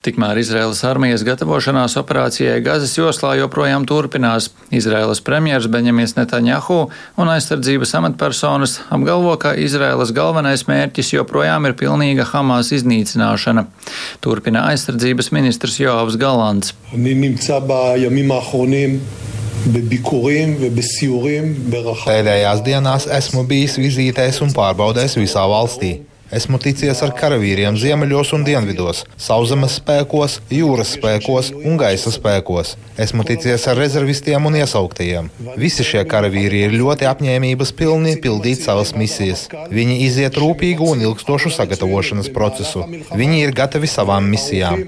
Tikmēr 0.00 0.38
Izraēlas 0.40 0.78
armijas 0.88 1.20
gatavošanās 1.28 1.92
operācijai 2.00 2.62
Gazas 2.64 2.94
joslā 2.96 3.34
joprojām 3.36 3.84
turpinās. 3.84 4.46
Izraēlas 4.72 5.20
premjers 5.20 5.66
Benjamins 5.68 6.14
Netanjahu 6.16 6.78
un 7.20 7.28
aizsardzības 7.28 7.92
amatpersonas 7.98 8.78
apgalvo, 8.96 9.34
ka 9.36 9.52
Izraēlas 9.60 10.14
galvenais 10.16 10.64
mērķis 10.70 11.12
joprojām 11.18 11.68
ir 11.68 11.76
pilnīga 11.76 12.24
Hamas 12.32 12.72
iznīcināšana. 12.78 13.66
Turpina 14.24 14.64
aizsardzības 14.72 15.28
ministrs 15.36 15.76
Joavs 15.84 16.16
Galants. 16.16 16.72
Pēdējās 22.08 22.64
dienās 22.64 23.12
esmu 23.20 23.44
bijis 23.52 23.76
vizītēs 23.76 24.40
un 24.40 24.56
pārbaudēs 24.56 25.20
visā 25.20 25.44
valstī. 25.44 25.98
Esmu 26.30 26.60
ticies 26.62 27.00
ar 27.02 27.10
karavīriem 27.18 27.74
ziemeļos 27.74 28.28
un 28.36 28.44
dienvidos, 28.46 29.00
sauszemes 29.18 29.80
spēkos, 29.80 30.36
jūras 30.54 30.92
spēkos 30.94 31.48
un 31.58 31.74
gaisa 31.80 32.12
spēkos. 32.14 32.76
Esmu 33.02 33.26
ticies 33.26 33.64
ar 33.66 33.74
rezervistiem 33.80 34.46
un 34.46 34.60
iesauktajiem. 34.60 35.32
Visi 35.58 35.86
šie 35.88 36.04
karavīri 36.12 36.62
ir 36.68 36.76
ļoti 36.78 37.08
apņēmības 37.10 37.74
pilni 37.80 38.14
pildīt 38.22 38.62
savas 38.62 38.94
misijas. 38.94 39.48
Viņi 39.74 39.98
iziet 40.06 40.38
rūpīgu 40.38 40.92
un 40.94 41.02
ilgstošu 41.08 41.50
sagatavošanas 41.56 42.30
procesu. 42.30 42.86
Viņi 43.10 43.42
ir 43.42 43.56
gatavi 43.62 43.90
savām 43.90 44.30
misijām. 44.30 44.86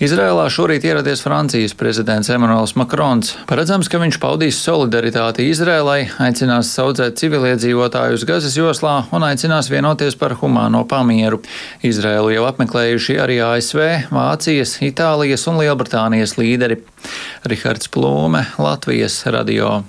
Izrēlā 0.00 0.46
šorīt 0.48 0.86
ieradies 0.88 1.20
Francijas 1.20 1.74
prezidents 1.76 2.30
Emmanuels 2.32 2.72
Makrons. 2.72 3.34
Paredzams, 3.50 3.90
ka 3.92 3.98
viņš 4.00 4.16
paudīs 4.22 4.56
solidaritāti 4.64 5.50
Izrēlai, 5.52 6.06
aicinās 6.24 6.70
saudzēt 6.72 7.20
civiliedzīvotājus 7.20 8.24
Gazas 8.24 8.56
joslā 8.56 8.94
un 9.12 9.28
aicinās 9.28 9.68
vienoties 9.68 10.16
par 10.16 10.38
humāno 10.40 10.86
pamieru. 10.88 11.42
Izrēlu 11.84 12.32
jau 12.32 12.48
apmeklējuši 12.48 13.20
arī 13.20 13.42
ASV, 13.44 13.84
Vācijas, 14.08 14.78
Itālijas 14.88 15.44
un 15.52 15.60
Lielbritānijas 15.60 16.38
līderi. 16.40 16.80
Rihards 17.44 17.92
Plūme, 17.92 18.46
Latvijas 18.56 19.20
radio. 19.28 19.82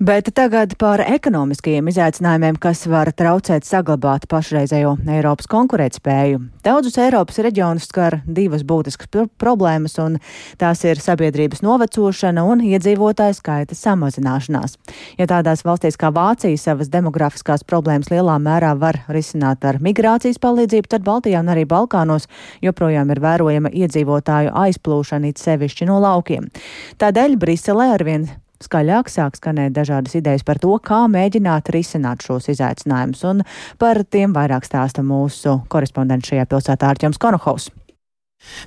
Bet 0.00 0.30
tagad 0.32 0.78
par 0.80 1.02
ekonomiskajiem 1.04 1.90
izaicinājumiem, 1.90 2.56
kas 2.56 2.86
var 2.88 3.10
traucēt 3.12 3.66
saglabāt 3.68 4.22
pašreizējo 4.32 4.94
Eiropas 5.04 5.44
konkurētspēju. 5.52 6.38
Daudzus 6.64 6.96
Eiropas 7.04 7.36
reģionus 7.44 7.84
skar 7.90 8.16
divas 8.24 8.64
būtiskas 8.64 9.12
pr 9.12 9.28
problēmas, 9.36 9.98
un 10.00 10.16
tās 10.56 10.86
ir 10.88 11.04
sabiedrības 11.04 11.60
novecošana 11.60 12.46
un 12.48 12.64
iedzīvotāju 12.70 13.36
skaita 13.42 13.76
samazināšanās. 13.76 14.80
Ja 15.20 15.28
tādās 15.28 15.66
valstīs 15.68 16.00
kā 16.00 16.08
Vācija 16.16 16.56
savas 16.56 16.88
demografiskās 16.88 17.68
problēmas 17.68 18.08
lielā 18.08 18.40
mērā 18.40 18.72
var 18.80 19.02
risināt 19.12 19.68
ar 19.68 19.84
migrācijas 19.84 20.40
palīdzību, 20.40 20.94
tad 20.96 21.04
Baltijā 21.04 21.44
un 21.44 21.52
arī 21.52 21.68
Balkānos 21.68 22.24
joprojām 22.64 23.12
ir 23.12 23.20
vērojama 23.20 23.76
iedzīvotāju 23.84 24.56
aizplūšana, 24.64 25.28
it 25.28 25.44
sevišķi 25.44 25.92
no 25.92 26.00
laukiem. 26.00 26.48
Tādēļ 26.96 27.36
Briselē 27.36 27.92
arvien 28.00 28.30
Skaļāk 28.60 29.08
sāk 29.08 29.38
skanēt 29.38 29.72
dažādas 29.72 30.18
idejas 30.18 30.44
par 30.44 30.60
to, 30.60 30.74
kā 30.84 31.06
mēģināt 31.08 31.72
risināt 31.72 32.26
šos 32.26 32.50
izaicinājumus, 32.52 33.22
un 33.30 33.44
par 33.80 34.02
tiem 34.04 34.36
vairāk 34.36 34.68
stāsta 34.68 35.04
mūsu 35.06 35.62
korespondents 35.72 36.28
šajā 36.28 36.48
pilsētā 36.50 36.90
Ārķams 36.92 37.20
Konohaus. 37.20 37.70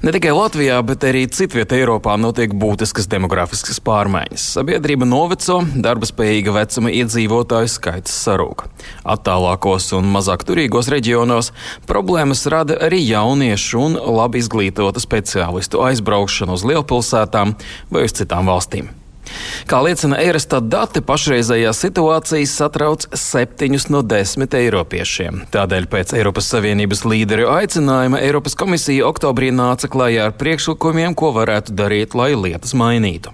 Ne 0.06 0.12
tikai 0.14 0.30
Latvijā, 0.36 0.76
bet 0.86 1.02
arī 1.08 1.24
citvietā 1.34 1.80
Eiropā 1.80 2.14
notiek 2.22 2.52
būtiskas 2.62 3.08
demografiskas 3.10 3.80
pārmaiņas. 3.82 4.46
Sabiedrība 4.60 5.08
noveco, 5.10 5.60
darba 5.86 6.10
spējīga 6.10 6.54
vecuma 6.54 6.94
iedzīvotāju 6.94 7.72
skaits 7.74 8.14
sarūk. 8.26 8.68
Attālākos 9.16 9.90
un 9.98 10.10
mazāk 10.14 10.46
turīgos 10.46 10.92
reģionos 10.94 11.50
problēmas 11.90 12.46
rada 12.54 12.78
arī 12.86 13.02
jauniešu 13.02 13.86
un 13.88 14.02
labi 14.22 14.44
izglītotu 14.46 15.02
speciālistu 15.02 15.82
aizbraukšanu 15.90 16.54
uz 16.54 16.68
lielpilsētām 16.70 17.58
vai 17.90 18.06
uz 18.06 18.22
citām 18.22 18.54
valstīm. 18.54 18.94
Kā 19.70 19.82
liecina 19.86 20.20
Eurostat 20.24 20.70
dati, 20.72 21.04
pašreizējā 21.06 21.74
situācija 21.78 22.50
satrauc 22.50 23.08
septiņus 23.18 23.90
no 23.94 24.04
desmit 24.06 24.56
eiropiešiem. 24.58 25.46
Tādēļ 25.54 25.88
pēc 25.92 26.16
Eiropas 26.18 26.50
Savienības 26.54 27.06
līderu 27.08 27.52
aicinājuma 27.54 28.24
Eiropas 28.24 28.58
komisija 28.60 29.08
oktobrī 29.10 29.52
nāca 29.56 29.92
klajā 29.92 30.30
ar 30.30 30.36
priekšlikumiem, 30.40 31.16
ko 31.18 31.34
varētu 31.36 31.76
darīt, 31.78 32.18
lai 32.18 32.34
lietas 32.36 32.76
mainītu. 32.78 33.34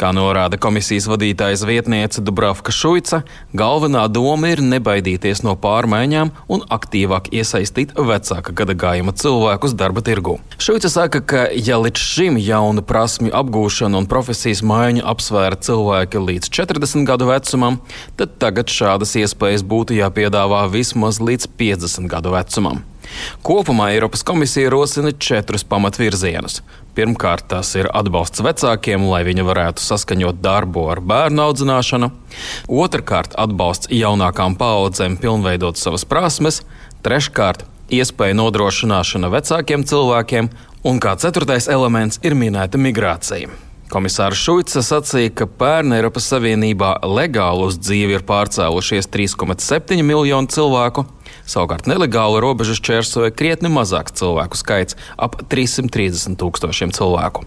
Kā 0.00 0.12
norāda 0.16 0.58
komisijas 0.60 1.08
vadītājas 1.10 1.64
vietniece 1.68 2.22
Dubravka 2.24 2.72
Šuica, 2.74 3.22
galvenā 3.56 4.06
doma 4.12 4.52
ir 4.52 4.62
nebaidīties 4.64 5.42
no 5.46 5.56
pārmaiņām 5.60 6.32
un 6.52 6.64
aktīvāk 6.76 7.30
iesaistīt 7.34 7.94
vecāka 7.96 8.54
gadagājuma 8.56 9.14
cilvēkus 9.16 9.76
darba 9.78 10.04
tirgu. 10.06 10.38
Šuica 10.62 10.90
saka, 10.92 11.20
ka 11.20 11.46
ja 11.52 11.78
līdz 11.82 12.02
šim 12.02 12.40
jaunu 12.40 12.84
prasmju 12.86 13.34
apgūšanu 13.36 14.02
un 14.02 14.10
profesijas 14.10 14.64
maiņu 14.66 15.06
apsvēra 15.06 15.60
cilvēki 15.68 16.24
līdz 16.26 16.52
40 16.58 17.06
gadu 17.08 17.30
vecumam, 17.30 17.80
tad 18.16 18.36
tagad 18.42 18.72
šādas 18.72 19.16
iespējas 19.20 19.66
būtu 19.66 19.98
jāpiedāvā 20.00 20.66
vismaz 20.72 21.22
līdz 21.22 21.50
50 21.58 22.12
gadu 22.12 22.36
vecumam. 22.36 22.84
Kopumā 23.46 23.90
Eiropas 23.94 24.24
komisija 24.26 24.70
rosina 24.70 25.12
četrus 25.12 25.64
pamatvirzienus. 25.64 26.62
Pirmkārt, 26.96 27.44
tas 27.50 27.74
ir 27.76 27.90
atbalsts 27.92 28.40
vecākiem, 28.40 29.04
lai 29.10 29.20
viņi 29.28 29.44
varētu 29.44 29.84
saskaņot 29.84 30.40
darbu 30.40 30.86
ar 30.94 31.02
bērnu 31.04 31.44
audzināšanu. 31.44 32.10
Otrakārt, 32.72 33.36
atbalsts 33.36 33.92
jaunākām 33.92 34.56
paudzēm 34.56 35.18
pilnveidot 35.20 35.76
savas 35.76 36.06
prasmes. 36.08 36.62
Treškārt, 37.04 37.66
iespēja 37.92 38.38
nodrošināšana 38.40 39.30
vecākiem 39.34 39.84
cilvēkiem. 39.86 40.50
Un 40.86 41.00
kā 41.02 41.16
ceturtais 41.20 41.68
elements 41.68 42.20
ir 42.24 42.36
minēta 42.38 42.80
migrācija. 42.80 43.50
Komisārs 43.86 44.40
Šuica 44.42 44.80
sacīja, 44.82 45.30
ka 45.30 45.46
pērn 45.46 45.94
Eiropas 45.94 46.26
Savienībā 46.32 46.96
legāli 47.06 47.68
uz 47.68 47.76
dzīvi 47.78 48.16
ir 48.18 48.24
pārcēlušies 48.26 49.06
3,7 49.14 50.02
miljonu 50.02 50.50
cilvēku, 50.50 51.04
Savukārt 51.46 51.86
nelegāli 51.86 52.40
robežu 52.42 52.74
šķērsoja 52.78 53.34
krietni 53.36 53.70
mazāks 53.72 54.18
cilvēku 54.18 54.58
skaits- 54.58 54.98
ap 55.24 55.38
330 55.48 56.36
tūkstošiem 56.40 56.90
cilvēku. 56.92 57.46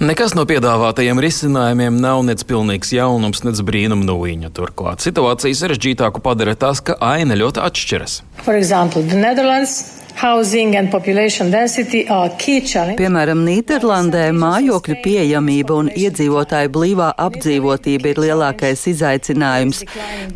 Nekas 0.00 0.32
no 0.34 0.46
piedāvātajiem 0.48 1.20
risinājumiem 1.20 1.98
nav 2.00 2.22
nec 2.24 2.42
pilnīgs 2.48 2.92
jaunums, 2.96 3.44
nec 3.44 3.60
brīnuma 3.60 4.06
nūjiņa. 4.08 4.50
Turklāt 4.56 5.04
situāciju 5.04 5.58
sarežģītāku 5.58 6.22
padara 6.24 6.54
tas, 6.56 6.80
ka 6.80 6.96
aina 7.00 7.36
ļoti 7.36 7.60
atšķiras. 7.60 8.22
For 8.46 8.56
example, 8.56 9.04
Piemēram, 12.98 13.40
Nīderlandē 13.46 14.28
mājokļu 14.36 14.96
pieejamība 15.02 15.78
un 15.80 15.88
iedzīvotāju 15.90 16.70
blīvā 16.74 17.08
apdzīvotība 17.24 18.12
ir 18.12 18.20
lielākais 18.22 18.84
izaicinājums. 18.92 19.82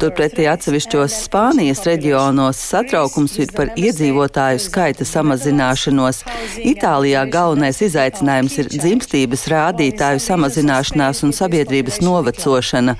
Turpretī 0.00 0.49
atsevišķos 0.50 1.18
Spānijas 1.26 1.85
reģionos 1.87 2.61
satraukums 2.73 3.37
ir 3.42 3.52
par 3.56 3.71
iedzīvotāju 3.78 4.62
skaita 4.64 5.06
samazināšanos. 5.06 6.23
Itālijā 6.66 7.23
galvenais 7.30 7.83
izaicinājums 7.87 8.59
ir 8.62 8.73
dzimstības 8.75 9.47
rādītāju 9.52 10.25
samazināšanās 10.26 11.23
un 11.26 11.37
sabiedrības 11.37 12.00
novecošana. 12.02 12.97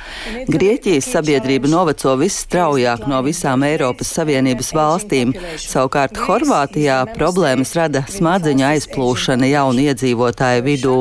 Grieķijas 0.53 1.11
sabiedrība 1.17 1.73
noveco 1.73 2.15
visstraujāk 2.21 3.09
no 3.11 3.25
visām 3.27 3.67
Eiropas 3.67 4.15
Savienības 4.21 4.73
valstīm. 4.77 5.35
Savukārt 5.67 6.23
Horvātija 6.27 6.66
Horvātijā 6.67 7.15
problēmas 7.15 7.71
rada 7.79 8.01
smadzeņu 8.11 8.65
aizplūšana 8.67 9.47
jaunu 9.47 9.85
iedzīvotāju 9.87 10.65
vidū. 10.67 10.95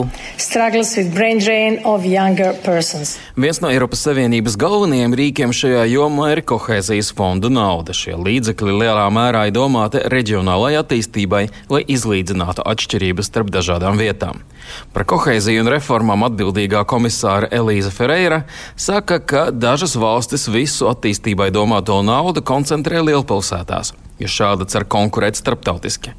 Viens 3.35 3.61
no 3.63 3.71
Eiropas 3.73 4.03
Savienības 4.05 4.59
galvenajiem 4.61 5.17
rīkiem 5.17 5.55
šajā 5.57 5.87
jomā 5.89 6.29
ir 6.35 6.43
kohēzijas 6.45 7.09
fondu 7.17 7.49
nauda. 7.49 7.97
Šie 7.97 8.13
līdzekļi 8.13 8.77
lielā 8.83 9.07
mērā 9.09 9.47
ir 9.49 9.57
domāti 9.57 10.05
reģionālajai 10.05 10.83
attīstībai, 10.83 11.43
lai 11.73 11.81
izlīdzinātu 11.81 12.61
atšķirības 12.61 13.33
starp 13.33 13.49
dažādām 13.57 13.97
vietām. 13.97 14.45
Par 14.93 15.09
kohēziju 15.09 15.65
un 15.65 15.73
reformām 15.73 16.29
atbildīgā 16.29 16.85
komisāra 16.85 17.49
Elīza 17.49 17.89
Ferreira 17.89 18.43
saka, 18.77 19.17
ka 19.17 19.49
dažas 19.49 19.97
valstis 19.97 20.45
visu 20.45 20.93
attīstībai 20.93 21.49
domāto 21.49 22.03
naudu 22.05 22.45
koncentrē 22.45 23.01
lielpilsētās 23.01 23.95
jo 24.19 24.31
šāda 24.31 24.67
cer 24.71 24.87
konkurēt 24.89 25.39
starptautiski. 25.39 26.13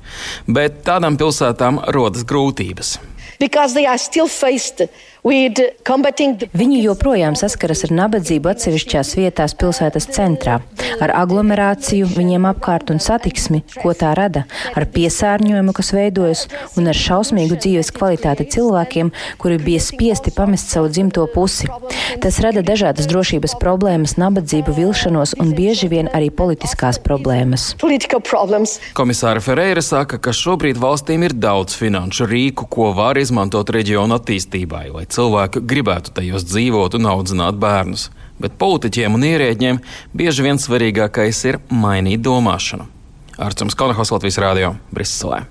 Bet 0.46 0.82
tādām 0.86 1.18
pilsētām 1.20 1.82
rodas 1.96 2.26
grūtības. 2.28 2.96
Viņi 5.26 6.78
joprojām 6.84 7.34
saskaras 7.38 7.82
ar 7.88 7.92
nabadzību 7.98 8.50
atsevišķās 8.52 9.08
vietās 9.18 9.56
pilsētas 9.58 10.06
centrā, 10.14 10.60
ar 11.02 11.12
aglomerāciju 11.18 12.06
viņiem 12.12 12.46
apkārt 12.52 12.92
un 12.94 13.00
satiksmi, 13.02 13.64
ko 13.82 13.90
tā 13.98 14.12
rada, 14.14 14.44
ar 14.78 14.86
piesārņojumu, 14.94 15.74
kas 15.74 15.90
veidojas, 15.96 16.44
un 16.78 16.86
ar 16.92 16.98
šausmīgu 16.98 17.58
dzīves 17.58 17.90
kvalitāti 17.96 18.46
cilvēkiem, 18.54 19.10
kuri 19.42 19.58
bija 19.62 19.82
spiesti 19.82 20.30
pamest 20.36 20.70
savu 20.70 20.92
dzimto 20.94 21.26
pusi. 21.34 21.66
Tas 22.22 22.38
rada 22.44 22.62
dažādas 22.62 23.08
drošības 23.10 23.56
problēmas, 23.58 24.14
nabadzību, 24.20 24.76
vilšanos 24.78 25.34
un 25.42 25.50
bieži 25.58 25.90
vien 25.90 26.10
arī 26.14 26.30
politiskās 26.30 27.00
problēmas. 27.02 27.72
Komisāra 28.96 29.42
Ferreira 29.42 29.82
saka, 29.82 30.20
ka 30.22 30.30
šobrīd 30.36 30.78
valstīm 30.78 31.26
ir 31.26 31.34
daudz 31.34 31.74
finanšu 31.78 32.30
rīku, 32.30 32.70
ko 32.70 32.92
var 32.96 33.18
izmantot 33.18 33.74
reģionu 33.74 34.20
attīstībai, 34.20 34.86
cilvēki 35.16 35.64
gribētu 35.72 36.14
tajos 36.16 36.46
dzīvot 36.50 36.98
un 36.98 37.10
audzināt 37.10 37.58
bērnus. 37.62 38.10
Bet 38.42 38.58
politiķiem 38.60 39.16
un 39.16 39.24
ierēģiem 39.24 39.82
bieži 40.16 40.44
vien 40.44 40.60
svarīgākais 40.60 41.42
ir 41.48 41.60
mainīt 41.72 42.24
domāšanu. 42.26 42.88
Arcums 43.40 43.76
Kalnahos 43.76 44.12
Latvijas 44.12 44.40
Rādio 44.40 44.74
Briselē. 44.92 45.44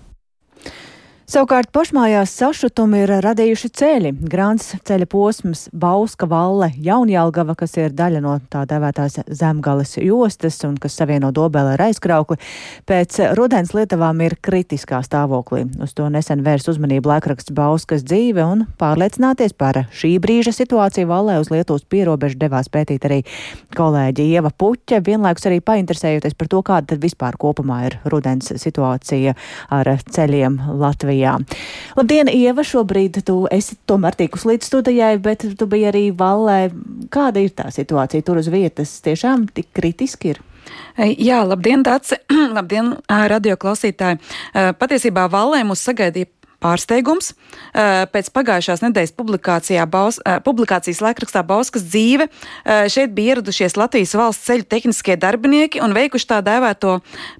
Savukārt 1.26 1.72
pašmājās 1.74 2.36
sašutumu 2.38 3.00
ir 3.02 3.10
radījuši 3.26 3.70
ceļi. 3.74 4.12
Grāns 4.30 4.68
ceļa 4.86 5.08
posms 5.10 5.64
Bauska 5.74 6.28
valle 6.30 6.68
Jaunjālgava, 6.86 7.56
kas 7.58 7.72
ir 7.80 7.96
daļa 7.98 8.20
no 8.22 8.36
tā 8.54 8.62
devētās 8.70 9.18
zemgales 9.34 9.96
jostas 9.98 10.60
un 10.68 10.76
kas 10.78 10.94
savieno 11.00 11.32
Dobēlē 11.34 11.72
ar 11.80 11.84
aizkraukli, 11.88 12.38
pēc 12.86 13.18
rudens 13.40 13.74
Lietavām 13.74 14.22
ir 14.22 14.36
kritiskā 14.38 15.00
stāvoklī. 15.02 15.64
Uz 15.82 15.96
to 15.98 16.12
nesen 16.14 16.44
vērs 16.46 16.70
uzmanību 16.70 17.10
laikraksts 17.10 17.56
Bauskas 17.58 18.06
dzīve 18.06 18.46
un 18.46 18.62
pārliecināties 18.78 19.58
par 19.58 19.82
šī 19.98 20.14
brīža 20.22 20.54
situāciju 20.54 21.10
vallē 21.10 21.40
uz 21.42 21.50
Lietuvas 21.50 21.90
pierobežu 21.90 22.38
devās 22.46 22.70
pētīt 22.70 23.10
arī 23.10 23.24
kolēģi 23.74 24.28
Ieva 24.36 24.54
Puķa, 24.54 25.02
vienlaikus 25.10 25.50
arī 25.50 25.58
painteresējoties 25.74 26.38
par 26.38 26.54
to, 26.54 26.62
kāda 26.70 26.94
tad 26.94 27.02
vispār 27.02 27.42
kopumā 27.42 27.82
ir 27.90 28.00
rudens 28.14 28.54
situācija 28.62 29.34
ar 29.74 29.94
ceļiem 30.06 30.62
Latvijā. 30.78 31.15
Latvijā. 31.16 31.40
Labdien, 31.96 32.28
Ieva, 32.28 32.64
šobrīd 32.64 33.24
tu 33.26 33.46
esi 33.52 33.78
tomēr 33.88 34.16
tikus 34.16 34.46
līdz 34.46 34.68
studijai, 34.68 35.18
bet 35.18 35.46
tu 35.58 35.66
biji 35.68 35.88
arī 35.90 36.04
Vallē. 36.12 36.72
Kāda 37.10 37.40
ir 37.40 37.52
tā 37.56 37.72
situācija 37.72 38.24
tur 38.24 38.38
uz 38.38 38.50
vietas? 38.50 39.02
Tiešām 39.02 39.48
tik 39.54 39.72
kritiski 39.74 40.36
ir? 40.36 40.42
Jā, 40.98 41.44
labdien, 41.46 41.84
Dārts! 41.86 42.16
labdien, 42.58 42.96
radio 43.08 43.56
klausītāji! 43.56 44.20
Patiesībā 44.54 45.28
Vallē 45.32 45.64
mūs 45.68 45.84
sagaidīja 45.86 46.32
pārsteigums. 46.66 47.34
Pēc 47.76 48.32
pagājušās 48.34 48.84
nedēļas 48.86 49.14
Baus, 49.92 50.18
publikācijas 50.46 51.02
laikrakstā 51.04 51.44
Bauskas 51.46 51.86
dzīve 51.86 52.28
šeit 52.92 53.14
bija 53.16 53.36
ieradušies 53.36 53.78
Latvijas 53.78 54.16
valsts 54.18 54.48
ceļu 54.50 54.66
tehniskie 54.70 55.16
darbinieki 55.20 55.82
un 55.84 55.94
veikuši 55.96 56.30
tā 56.30 56.40
dēvēto 56.46 56.98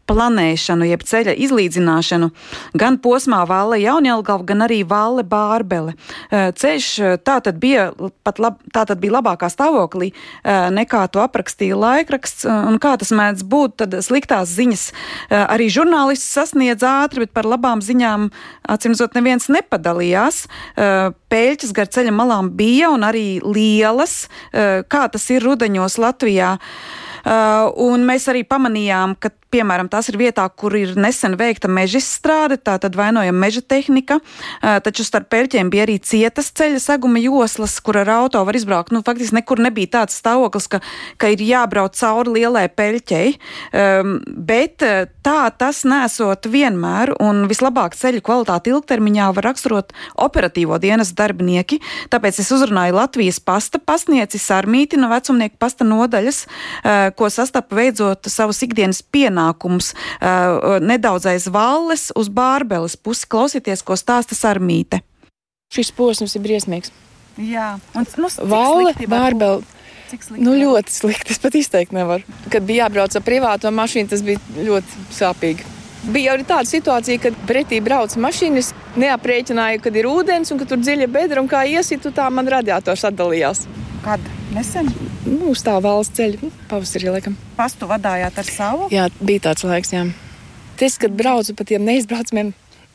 planēšanu, 0.10 0.88
jeb 0.90 1.06
ceļa 1.08 1.36
izlīdzināšanu 1.46 2.30
gan 2.78 3.00
posmā 3.02 3.42
Vāle 3.50 3.80
Jaunjelgava, 3.82 4.46
gan 4.46 4.66
arī 4.68 4.82
Vāle 4.88 5.26
Bārbele. 5.28 5.96
Ceļš 6.32 6.90
tā 7.26 7.40
tad 7.46 7.60
bija 7.62 7.90
pat 8.26 8.42
lab, 8.44 8.60
tā 8.76 8.86
tad 8.90 9.02
bija 9.02 9.18
labākā 9.18 9.50
stāvoklī 9.52 10.12
nekā 10.46 11.06
to 11.14 11.24
aprakstīja 11.24 11.78
laikraksts, 11.80 12.46
un 12.46 12.80
kā 12.84 12.96
tas 13.02 13.14
mēdz 13.16 13.46
būt, 13.50 13.78
tad 13.82 13.98
sliktās 14.06 14.54
ziņas 14.54 14.88
arī 15.46 15.70
žurnālisti 15.74 16.28
sasniedz 16.28 16.86
ātri, 16.86 17.26
bet 17.26 17.34
par 17.36 17.50
labām 17.50 17.82
ziņām, 17.86 18.30
acīmredzot, 19.16 19.22
neviens 19.22 19.48
nepadalījās. 19.50 20.48
Pēļķis 21.30 21.74
gar 21.74 21.88
ceļa 21.88 22.12
malām 22.12 22.52
bija 22.56 22.92
un 22.92 23.04
arī 23.04 23.42
lielas, 23.44 24.28
kā 24.52 25.08
tas 25.12 25.30
ir 25.32 25.44
rudeņos 25.44 25.98
Latvijā. 25.98 26.58
Un 27.26 28.06
mēs 28.06 28.28
arī 28.30 28.44
pamanījām, 28.46 29.16
ka 29.18 29.32
Piemēram, 29.54 29.88
tas 29.92 30.08
ir 30.10 30.18
vietā, 30.18 30.44
kur 30.50 30.74
ir 30.76 30.96
nesen 30.98 31.36
veikta 31.38 31.70
meža 31.72 32.00
izstrāde, 32.02 32.58
tā 32.58 32.80
tad 32.82 32.96
vainojama 32.98 33.38
meža 33.46 33.62
tehnika, 33.62 34.18
taču 34.84 35.06
starp 35.06 35.30
pērķiem 35.32 35.70
bija 35.72 35.86
arī 35.86 36.00
cietas 36.02 36.50
ceļa 36.58 36.82
seguma 36.82 37.22
joslas, 37.22 37.76
kur 37.86 38.00
ar 38.02 38.10
auto 38.18 38.42
var 38.48 38.58
izbraukt. 38.58 38.92
Nu, 38.92 39.04
faktiski 39.06 39.38
nekur 39.38 39.62
nebija 39.62 39.92
tāds 40.00 40.18
stāvoklis, 40.18 40.66
ka, 40.72 40.80
ka 41.22 41.30
ir 41.32 41.44
jābrauc 41.46 41.94
cauri 41.96 42.34
lielai 42.40 42.66
peļķei, 42.74 43.36
um, 43.36 44.16
bet 44.26 44.82
tā 45.26 45.38
tas 45.54 45.84
nesot 45.86 46.50
vienmēr, 46.50 47.14
un 47.22 47.46
vislabāk 47.52 47.96
ceļu 47.96 48.26
kvalitāti 48.26 48.74
ilgtermiņā 48.74 49.30
var 49.38 49.50
raksturot 49.52 49.94
operatīvo 50.26 50.82
dienas 50.82 51.14
darbinieki. 51.16 51.80
Tāpēc 52.12 52.42
es 52.42 52.52
uzrunāju 52.58 52.98
Latvijas 52.98 53.40
pasta 53.40 53.80
pasnieci 53.80 54.42
Sarmīti 54.42 55.00
no 55.00 55.14
vecumnieku 55.14 55.62
pasta 55.62 55.88
nodaļas, 55.88 56.44
uh, 56.50 57.08
ko 57.16 57.30
sastapa 57.30 57.78
veidzot 57.78 58.34
savus 58.34 58.66
ikdienas 58.66 59.06
pienākumus 59.06 59.35
pienākums 59.36 59.94
uh, 60.22 60.80
nedaudz 60.80 61.26
aiz 61.28 61.48
valles 61.52 62.12
uz 62.16 62.30
bārbeles 62.30 62.96
pusi 62.96 63.28
klausīties, 63.28 63.84
ko 63.84 63.96
stāsta 63.96 64.36
Sarmīte. 64.36 65.02
Šis 65.74 65.92
posms 65.92 66.36
ir 66.36 66.42
briesmīgs. 66.42 66.92
Jā, 67.38 67.76
un 67.96 68.06
nu, 68.18 68.30
Valle, 68.48 68.94
bārbele. 69.08 69.64
Nu, 70.38 70.54
ļoti 70.56 70.94
slikti. 70.94 71.34
Es 71.34 71.40
pat 71.42 71.56
izteikt 71.58 71.92
nevaru. 71.92 72.24
Kad 72.54 72.64
bija 72.64 72.86
jābrauc 72.86 73.16
ar 73.18 73.24
privāto 73.26 73.72
mašīnu, 73.74 74.08
tas 74.08 74.22
bija 74.24 74.40
ļoti 74.56 75.08
sāpīgi. 75.12 75.66
Bija 76.14 76.36
arī 76.36 76.46
tāda 76.46 76.70
situācija, 76.70 77.20
kad 77.24 77.40
pretī 77.50 77.82
brauca 77.84 78.22
mašīnas, 78.22 78.70
neaprēķināja, 79.02 79.82
kad 79.82 79.98
ir 79.98 80.08
ūdens 80.08 80.54
un 80.54 80.62
ka 80.62 80.70
tur 80.70 80.80
dziļa 80.80 81.10
bedra 81.12 81.42
un 81.42 81.50
kā 81.50 81.66
iesitu, 81.66 82.14
tā 82.14 82.30
man 82.32 82.48
radiators 82.48 83.04
atdalījās. 83.10 83.66
Kad? 84.06 84.22
Nesen? 84.54 84.86
Nu, 85.26 85.50
uz 85.50 85.64
tā 85.66 85.74
valsts 85.82 86.14
ceļa, 86.14 86.38
nu, 86.46 86.52
pavasarī 86.70 87.10
laikam. 87.10 87.34
Pastu 87.58 87.88
vadājāt 87.90 88.38
ar 88.38 88.46
savu? 88.54 88.90
Jā, 88.94 89.08
bija 89.18 89.48
tāds 89.48 89.66
laiks, 89.66 89.96
jā. 89.96 90.04
Es, 90.78 91.00
kad 91.02 91.16
braucu 91.18 91.56
pa 91.58 91.66
tiem 91.66 91.82
neizbraucamiem 91.88 92.52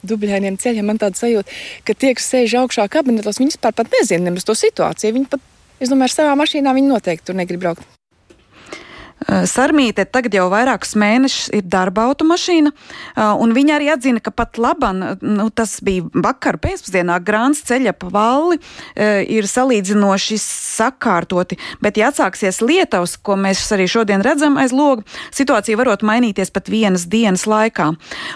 dubļainiem 0.07 0.61
ceļiem, 0.63 0.87
man 0.87 1.01
tāda 1.03 1.19
sajūta, 1.19 1.51
ka 1.83 1.97
tie, 1.99 2.15
kas 2.15 2.31
sēž 2.31 2.55
augšā 2.63 2.87
kabinetos, 2.95 3.43
viņi 3.43 3.57
vispār 3.57 3.75
pat 3.75 3.91
nezina 3.99 4.29
nemaz 4.29 4.47
to 4.47 4.55
situāciju. 4.55 5.17
Viņi 5.19 5.33
pat, 5.35 5.43
es 5.83 5.91
domāju, 5.91 6.13
ar 6.13 6.15
savām 6.21 6.45
mašīnām 6.45 6.79
viņi 6.79 6.95
noteikti 6.95 7.27
tur 7.33 7.43
negrib 7.43 7.67
braukt. 7.67 8.00
Eh, 9.29 9.45
Sarmīte 9.45 10.07
tagad 10.09 10.33
jau 10.33 10.47
vairākus 10.49 10.95
mēnešus 10.97 11.51
ir 11.59 11.67
darba 11.69 12.07
automašīna, 12.09 12.71
eh, 12.73 13.23
un 13.37 13.53
viņa 13.53 13.77
arī 13.77 13.91
atzina, 13.93 14.21
ka 14.23 14.31
pat 14.31 14.57
laban, 14.57 15.19
nu, 15.21 15.51
tas 15.51 15.81
bija 15.85 16.09
vakar 16.15 16.57
pēcpusdienā, 16.57 17.21
Grāns 17.21 17.61
ceļa 17.61 17.93
pa 17.99 18.09
valli 18.09 18.59
eh, 18.97 19.25
ir 19.29 19.45
salīdzinoši 19.45 20.39
sakārtoti, 20.41 21.59
bet 21.83 22.01
ja 22.01 22.09
atsāksies 22.11 22.63
lietavs, 22.65 23.19
ko 23.21 23.37
mēs 23.37 23.61
arī 23.77 23.87
šodien 23.91 24.25
redzam 24.25 24.57
aiz 24.57 24.73
loga, 24.73 25.05
situācija 25.37 25.77
varot 25.77 26.01
mainīties 26.01 26.51
pat 26.51 26.71
vienas 26.73 27.05
dienas 27.05 27.45
laikā. 27.45 27.91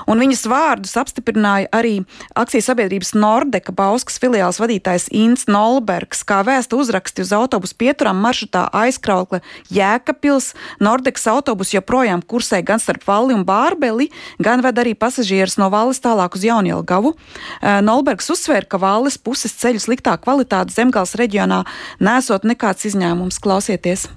Un 0.06 0.20
viņas 0.20 0.44
vārdus 0.50 0.96
apstiprināja 1.00 1.70
arī 1.72 2.04
akcijas 2.36 2.68
sabiedrības 2.68 3.14
Nordeka 3.16 3.72
Bauskas 3.72 4.20
filiāls 4.20 4.60
vadītājs 4.60 5.08
Inns 5.16 5.48
Nolbergs, 5.48 6.24
kā 6.28 6.42
vēsta 6.44 6.76
uzraksti 6.76 7.24
uz 7.24 7.32
autobusu 7.32 7.78
pieturām 7.80 8.20
maršrutā 8.20 8.68
aizkraukle 8.84 9.40
Jēkapils, 9.72 10.52
Nordekas 10.82 11.26
autobus 11.30 11.74
joprojām 11.74 12.22
kursē 12.22 12.62
gan 12.66 12.82
starp 12.82 13.06
Valli 13.06 13.36
un 13.36 13.44
Bārbeli, 13.46 14.10
gan 14.42 14.64
ved 14.64 14.80
arī 14.80 14.96
pasažierus 14.98 15.58
no 15.60 15.70
Valles 15.74 16.02
tālāk 16.02 16.34
uz 16.38 16.44
Jaunielgavu. 16.46 17.14
Nolbergs 17.62 18.30
uzsvēra, 18.34 18.66
ka 18.66 18.80
Valles 18.82 19.18
puses 19.18 19.54
ceļu 19.60 19.82
sliktā 19.82 20.16
kvalitāte 20.18 20.74
Zemgals 20.74 21.14
reģionā 21.20 21.62
nesot 22.00 22.44
nekāds 22.48 22.90
izņēmums. 22.90 23.40
Klausieties! 23.44 24.08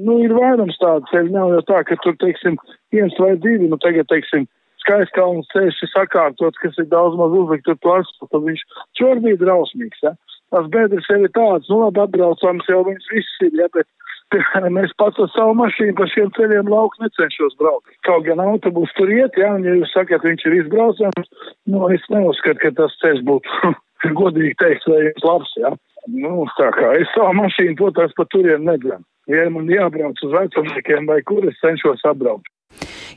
Nu, 0.00 0.16
ir 0.24 0.32
vairums 0.32 0.78
tādu 0.80 1.04
ceļu, 1.10 1.32
nav 1.34 1.50
jau 1.52 1.62
tā, 1.68 1.82
ka 1.84 1.98
tur, 2.00 2.16
teiksim, 2.22 2.56
viens 2.94 3.16
vai 3.20 3.34
divi, 3.36 3.68
nu 3.68 3.76
tagad, 3.82 4.08
teiksim, 4.08 4.46
skaistkalns 4.80 5.50
ceļš 5.52 5.82
ir 5.84 5.90
sakārtots, 5.92 6.60
kas 6.62 6.78
ir 6.80 6.88
daudz 6.92 7.18
maz 7.20 7.34
uzlikt 7.36 7.68
ar 7.68 7.76
to 7.84 7.96
asfaltu, 7.98 8.40
viņš 8.46 8.62
šor 8.98 9.20
bija 9.24 9.40
drausmīgs, 9.42 10.00
ja. 10.06 10.14
Tās 10.52 10.68
bedres 10.72 11.06
jau 11.08 11.20
ir 11.20 11.32
tādas, 11.36 11.68
nu 11.68 11.80
labi 11.80 12.00
atbraucams 12.02 12.66
jau 12.68 12.82
viņas 12.88 13.12
viss 13.12 13.44
ir, 13.44 13.52
ja, 13.60 13.68
bet 13.76 13.88
piemēram, 14.32 14.80
es 14.82 14.94
pats 15.00 15.20
ar 15.22 15.30
savu 15.34 15.54
mašīnu 15.60 15.94
pa 15.98 16.08
šiem 16.10 16.32
ceļiem 16.38 16.70
lauku 16.72 17.04
necenšos 17.04 17.56
braukt. 17.60 17.92
Kaut 18.08 18.26
gan 18.26 18.42
autobus 18.42 18.92
tur 18.98 19.12
iet, 19.12 19.36
jā, 19.38 19.52
un 19.56 19.66
ja 19.68 19.76
jūs 19.78 19.94
sakat, 19.94 20.24
viņš 20.26 20.46
ir 20.48 20.58
izbraucams, 20.62 21.30
nu, 21.70 21.86
es 21.94 22.04
neuzskatu, 22.12 22.60
ka 22.64 22.74
tas 22.80 22.98
ceļš 23.04 23.24
būtu, 23.28 23.72
godīgi 24.20 24.58
teikt, 24.62 24.88
vai 24.90 25.12
labs, 25.22 25.56
jā. 25.60 25.74
Nu, 26.10 26.46
tā 26.58 26.72
kā 26.74 26.96
es 26.98 27.10
savu 27.14 27.36
mašīnu, 27.38 27.78
protams, 27.78 28.14
pa 28.18 28.26
turien 28.34 28.64
nedzenu. 28.66 29.04
Ja 29.30 29.44
man 29.54 29.68
jābrauc 29.70 30.18
uz 30.26 30.32
vecumniekiem 30.34 31.06
vai 31.06 31.20
kur, 31.28 31.44
es 31.46 31.60
cenšos 31.62 32.02
apbraukt. 32.10 32.48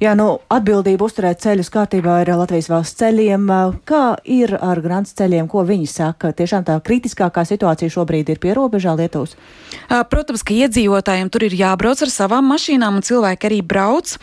Jā, 0.04 0.12
nu, 0.18 0.42
atbildība 0.52 1.08
uzturēt 1.08 1.40
ceļus 1.40 1.70
kārtībā 1.72 2.18
ir 2.22 2.34
Latvijas 2.36 2.68
valsts 2.68 3.00
ceļiem. 3.00 3.48
Kā 3.88 4.18
ir 4.28 4.52
ar 4.60 4.82
grants 4.84 5.16
ceļiem, 5.16 5.48
ko 5.52 5.64
viņi 5.68 5.88
saka? 5.88 6.34
Tiešām 6.36 6.66
tā 6.68 6.76
kritiskākā 6.84 7.46
situācija 7.48 7.94
šobrīd 7.94 8.30
ir 8.34 8.42
pie 8.44 8.52
robežā 8.58 8.92
Lietuvas? 9.00 9.38
Protams, 10.12 10.44
ka 10.44 10.54
iedzīvotājiem 10.56 11.32
tur 11.32 11.46
ir 11.48 11.56
jābrauc 11.56 12.04
ar 12.04 12.12
savām 12.12 12.50
mašīnām, 12.52 13.00
un 13.00 13.06
cilvēki 13.08 13.50
arī 13.50 13.62
brauc, 13.64 14.18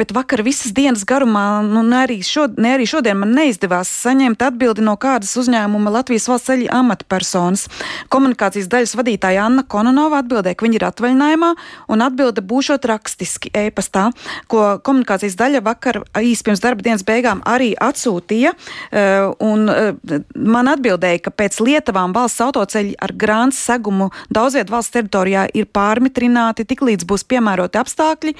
bet 0.00 0.14
vakar 0.16 0.42
visas 0.46 0.72
dienas 0.76 1.04
garumā, 1.08 1.60
nu, 1.68 1.84
ne 1.84 2.00
arī, 2.06 2.20
šod, 2.24 2.56
ne 2.60 2.74
arī 2.78 2.88
šodien 2.88 3.20
man 3.20 3.36
neizdevās 3.36 3.92
saņemt 4.00 4.40
atbildi 4.48 4.84
no 4.86 4.96
kādas 5.00 5.36
uzņēmuma 5.40 5.92
Latvijas 5.98 6.30
valsts 6.32 6.48
ceļa 6.50 6.80
amatpersonas. 6.80 7.66
Komunikācijas 8.12 8.70
daļas 8.72 8.96
vadītāja 8.96 9.44
Anna 9.44 9.66
Kononova 9.68 10.24
atbildēja, 10.24 10.56
ka 10.56 10.66
viņa 10.66 10.80
ir 10.80 10.88
atvaļinājumā, 10.88 11.52
un 11.92 12.04
atbilde 12.08 12.44
būšot 12.44 12.88
rakstiski 12.88 13.52
e-pastā, 13.66 14.08
ko 14.50 14.69
komunikācijas 14.84 15.36
daļa 15.38 15.62
vakar 15.64 16.00
īsi 16.20 16.44
pirms 16.46 16.62
darba 16.62 16.84
dienas 16.84 17.04
beigām 17.06 17.42
arī 17.48 17.72
atsūtīja. 17.80 18.52
Eh, 18.90 19.26
un 19.44 19.68
eh, 19.72 20.20
man 20.34 20.70
atbildēja, 20.72 21.24
ka 21.26 21.34
pēc 21.34 21.60
Lietuvām 21.64 22.14
valsts 22.16 22.42
autoceļi 22.44 22.96
ar 23.02 23.14
grāns 23.18 23.58
segumu 23.60 24.10
daudz 24.32 24.58
vietu 24.58 24.74
valsts 24.74 24.94
teritorijā 24.94 25.46
ir 25.54 25.68
pārmitrināti, 25.70 26.66
tik 26.68 26.84
līdz 26.86 27.06
būs 27.08 27.26
piemēroti 27.30 27.80
apstākļi, 27.80 28.34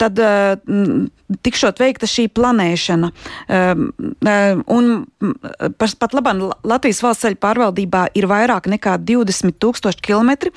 tad 0.00 0.20
eh, 0.22 0.56
tikšot 1.44 1.80
veikta 1.80 2.06
šī 2.08 2.26
planēšana. 2.36 3.08
Un 4.74 4.90
pat 5.80 6.14
labam 6.14 6.42
Latvijas 6.68 7.00
valsts 7.02 7.24
ceļu 7.24 7.38
pārvaldībā 7.40 8.04
ir 8.18 8.28
vairāk 8.30 8.68
nekā 8.70 8.98
20 9.08 9.56
tūkstoši 9.62 10.04
kilometri 10.04 10.52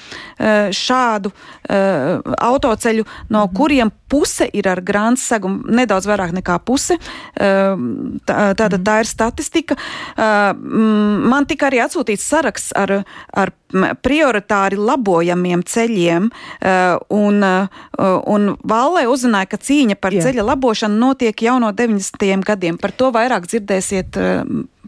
šādu 0.76 1.32
autoceļu, 1.72 3.08
no 3.34 3.46
kuriem 3.56 3.94
puse 4.10 4.48
ir 4.54 4.68
ar 4.70 4.82
grāns 4.86 5.24
segumu, 5.28 5.64
nedaudz 5.68 6.08
vairāk 6.10 6.34
nekā 6.38 6.58
puse. 6.66 6.98
Ehm, 7.40 8.20
tātad 8.28 8.80
tā 8.84 9.00
ir 9.04 9.10
statistika. 9.10 9.78
Ehm, 10.18 11.28
man 11.30 11.48
tika 11.50 11.70
arī 11.70 11.82
atsūtīts 11.86 12.28
saraksts 12.28 12.76
ar, 12.76 13.04
ar 13.34 13.54
prioritāri 14.04 14.80
labojamiem 14.80 15.64
ceļiem, 15.64 16.30
ehm, 16.62 16.98
un, 17.10 17.44
un 18.38 18.48
Vallē 18.68 19.06
uzzināja, 19.08 19.52
ka 19.52 19.58
cīņa 19.58 20.00
par 20.00 20.16
Jā. 20.16 20.28
ceļa 20.28 20.46
labošanu 20.54 20.98
notiek 20.98 21.42
jau 21.42 21.60
no 21.60 21.72
90. 21.72 22.44
gadiem. 22.48 22.78
Par 22.78 22.92
to 22.92 23.12
vairāk 23.12 23.48
dzirdēsiet 23.48 24.18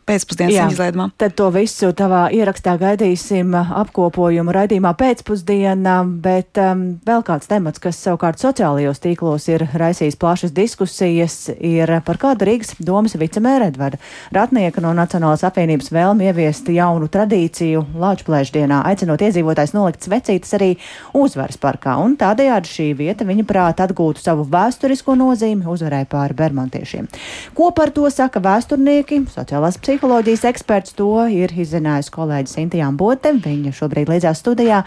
pēcpusdienas 0.10 0.56
Jā, 0.56 0.68
izlaidumā. 0.74 1.10
Tad 1.20 1.36
to 1.38 1.50
visu 1.54 1.92
tavā 1.98 2.26
ierakstā 2.34 2.76
gaidīsim 2.82 3.54
uh, 3.58 3.74
apkopojumu 3.84 4.54
raidījumā 4.56 4.94
pēcpusdienā, 5.00 5.96
bet 6.24 6.60
um, 6.62 6.84
vēl 7.06 7.24
kāds 7.28 7.50
temats, 7.52 7.82
kas 7.84 8.00
savukārt 8.02 8.42
sociālajos 8.42 9.02
tīklos 9.04 9.48
ir 9.52 9.66
raisījis 9.80 10.18
plašas 10.20 10.54
diskusijas, 10.56 11.38
ir 11.56 11.94
par 12.06 12.20
kādu 12.22 12.48
Rīgas 12.50 12.74
domas 12.82 13.16
vicemēra 13.20 13.70
Edvarda 13.70 14.00
Ratnieka 14.36 14.82
no 14.84 14.94
Nacionālās 14.98 15.46
apvienības 15.48 15.92
vēlmi 15.94 16.30
ieviest 16.30 16.70
jaunu 16.74 17.10
tradīciju 17.12 17.86
Lāčplēšdienā, 18.00 18.82
aicinot 18.90 19.22
iedzīvotājs 19.26 19.76
nolikt 19.76 20.08
svecītas 20.08 20.56
arī 20.58 20.72
uzvaras 21.18 21.60
parkā, 21.62 21.98
un 22.02 22.18
tādējādi 22.20 22.74
šī 22.74 22.90
vieta 23.00 23.28
viņa 23.28 23.46
prāt 23.50 23.84
atgūtu 23.86 24.24
savu 24.24 24.48
vēsturisko 24.50 25.18
nozīmi 25.20 25.70
uzvarai 25.70 26.06
pāri 26.10 26.38
bermantiešiem. 26.40 27.10
Ko 27.58 27.72
par 27.76 27.94
to 27.96 28.10
saka 28.14 28.42
vēsturnieki, 28.44 29.24
sociālās 29.34 29.78
psiholoģijas? 29.78 29.99
Psiholoģijas 30.00 30.46
eksperts. 30.48 30.94
To 30.96 31.26
ir 31.28 31.52
izzinājusi 31.60 32.14
kolēģis 32.16 32.60
Intijām 32.62 32.96
Bote. 32.96 33.34
Viņa 33.44 33.74
šobrīd 33.76 34.08
līdzās 34.08 34.40
studijā. 34.40 34.86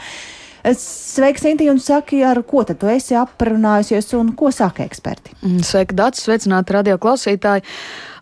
Sveiki, 0.63 1.41
Sinti, 1.41 1.67
un 1.71 1.81
saki, 1.83 2.21
ar 2.23 2.39
ko 2.47 2.63
tad 2.63 2.79
tu 2.79 2.87
esi 2.87 3.17
aprunājusies 3.19 4.13
un 4.15 4.31
ko 4.39 4.53
saka 4.55 4.85
eksperti? 4.87 5.35
Mm, 5.43 5.65
sveiki, 5.67 5.97
Dārts, 5.99 6.23
sveicināti 6.23 6.77
radio 6.77 7.01
klausītāji! 7.03 7.67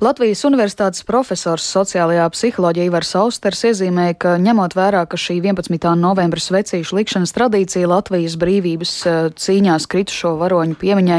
Latvijas 0.01 0.41
Universitātes 0.49 1.03
profesors 1.05 1.67
sociālajā 1.69 2.25
psiholoģijā 2.33 2.87
Ivars 2.89 3.11
Austers 3.21 3.59
iezīmēja, 3.69 4.15
ka 4.17 4.31
ņemot 4.41 4.73
vērā, 4.73 5.03
ka 5.05 5.19
šī 5.21 5.35
11. 5.43 5.91
novembra 6.01 6.41
svecīšu 6.41 6.97
likšanas 6.97 7.35
tradīcija 7.37 7.91
Latvijas 7.91 8.39
brīvības 8.41 8.95
eh, 9.05 9.19
cīņās 9.37 9.85
kritušo 9.93 10.33
varoņu 10.41 10.79
piemiņai 10.81 11.19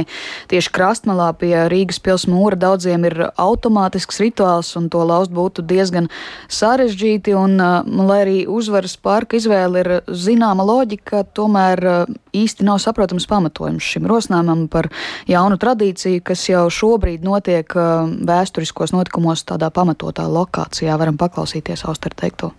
tieši 0.49 0.73
krastmalā 0.73 1.27
pie 1.37 1.53
Rīgas 1.69 2.01
pils 2.01 2.25
mūra 2.25 2.57
daudziem 2.57 3.05
ir 3.05 3.27
automātisks 3.29 4.17
rituāls 4.23 4.73
un 4.81 4.89
to 4.89 5.03
laust 5.05 5.29
būtu 5.29 5.61
diezgan 5.61 6.09
sarežģīti, 6.49 7.37
un 7.37 7.61
eh, 7.61 7.93
lai 8.09 8.19
arī 8.23 8.35
uzvaras 8.49 8.97
parka 8.97 9.37
izvēle 9.37 9.85
ir 9.85 9.91
zināma 10.09 10.65
loģika, 10.65 11.10
tomēr 11.37 11.83
eh, 11.85 12.15
īsti 12.41 12.65
nav 12.67 12.81
saprotams 12.83 13.27
pamatojums 13.29 13.91
šim 13.93 14.09
rosinājumam 14.09 14.67
par 14.71 14.89
jaunu 15.29 15.59
tradīciju, 15.61 16.23
kas 16.25 16.47
jau 16.49 16.65
šobrīd 16.71 17.25
notiek 17.27 17.71
vēsturiski 17.71 18.61
vēsturiskos 18.61 18.93
notikumos 18.93 19.45
tādā 19.45 19.71
pamatotā 19.73 20.25
lokācijā. 20.27 20.97
Varam 20.99 21.17
paklausīties 21.17 21.85
Auster 21.87 22.13
teikto. 22.13 22.51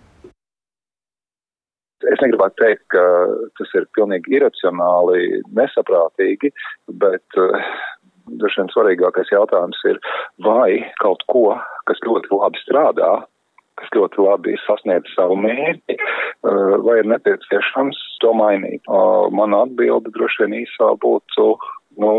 Es 2.03 2.19
negribētu 2.19 2.59
teikt, 2.59 2.83
ka 2.91 3.03
tas 3.57 3.69
ir 3.79 3.85
pilnīgi 3.95 4.35
iracionāli, 4.35 5.39
nesaprātīgi, 5.55 6.51
bet 6.99 7.37
uh, 7.39 7.55
droši 8.27 8.59
vien 8.59 8.71
svarīgākais 8.73 9.31
jautājums 9.31 9.79
ir, 9.87 10.01
vai 10.43 10.83
kaut 10.99 11.23
ko, 11.31 11.55
kas 11.87 12.03
ļoti 12.03 12.33
labi 12.35 12.59
strādā, 12.65 13.13
kas 13.79 13.93
ļoti 13.95 14.23
labi 14.23 14.57
sasniedz 14.65 15.09
savu 15.15 15.37
mērķi, 15.43 15.97
uh, 15.97 16.75
vai 16.85 16.99
ir 17.01 17.09
nepieciešams 17.11 17.99
to 18.23 18.33
mainīt. 18.37 18.83
Mana 19.35 19.63
atbilde 19.67 20.13
droši 20.15 20.45
vien 20.45 20.59
īsā 20.63 20.93
būtu 21.03 21.53
nu, 21.97 22.11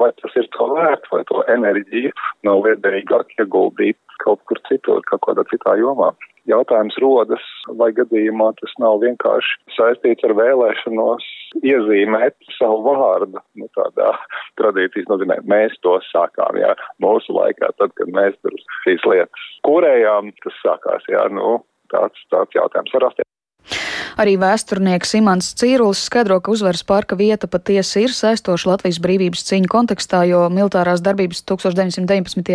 vai 0.00 0.10
tas 0.20 0.36
ir 0.40 0.48
to 0.56 0.68
vērts, 0.72 1.10
vai 1.12 1.22
to 1.28 1.42
enerģiju 1.52 2.12
nav 2.48 2.62
liederīgāk 2.64 3.34
ieguldīt 3.38 3.98
kaut 4.24 4.40
kur 4.48 4.60
citur, 4.68 5.02
kaut 5.10 5.24
kādā 5.26 5.44
citā 5.52 5.76
jomā. 5.80 6.12
Jautājums 6.48 6.96
rodas, 7.02 7.44
vai 7.80 7.90
gadījumā 7.96 8.50
tas 8.60 8.72
nav 8.80 9.02
vienkārši 9.02 9.74
saistīts 9.76 10.24
ar 10.24 10.32
vēlēšanos 10.38 11.26
iezīmēt 11.60 12.36
savu 12.56 12.80
vārdu. 12.86 13.42
Nu, 13.60 13.68
tādā 13.76 14.14
tradīcijas 14.60 15.10
nozīmē, 15.12 15.40
mēs 15.50 15.76
to 15.84 15.98
sākām, 16.08 16.60
jā, 16.62 16.72
mūsu 17.04 17.36
laikā, 17.36 17.72
tad, 17.80 17.92
kad 18.00 18.12
mēs 18.16 18.38
tur 18.42 18.56
šīs 18.86 19.04
lietas 19.12 19.48
kūrējām, 19.68 20.32
tas 20.44 20.60
sākās, 20.64 21.08
jā, 21.12 21.26
nu, 21.34 21.58
tāds, 21.92 22.28
tāds 22.32 22.56
jautājums 22.56 22.96
var 22.96 23.10
rasties. 23.10 23.27
Arī 24.18 24.32
vēsturnieks 24.34 25.12
Imants 25.14 25.52
Cīrulis 25.60 26.00
skaidro, 26.08 26.40
ka 26.42 26.50
uzvaras 26.50 26.80
parka 26.82 27.14
vieta 27.14 27.46
patiesi 27.46 28.00
ir 28.02 28.10
saistoša 28.10 28.72
Latvijas 28.72 28.96
brīvības 28.98 29.44
cīņu 29.46 29.68
kontekstā, 29.70 30.24
jo 30.26 30.40
militārās 30.50 30.98
darbības 31.06 31.44
1919. 31.46 32.50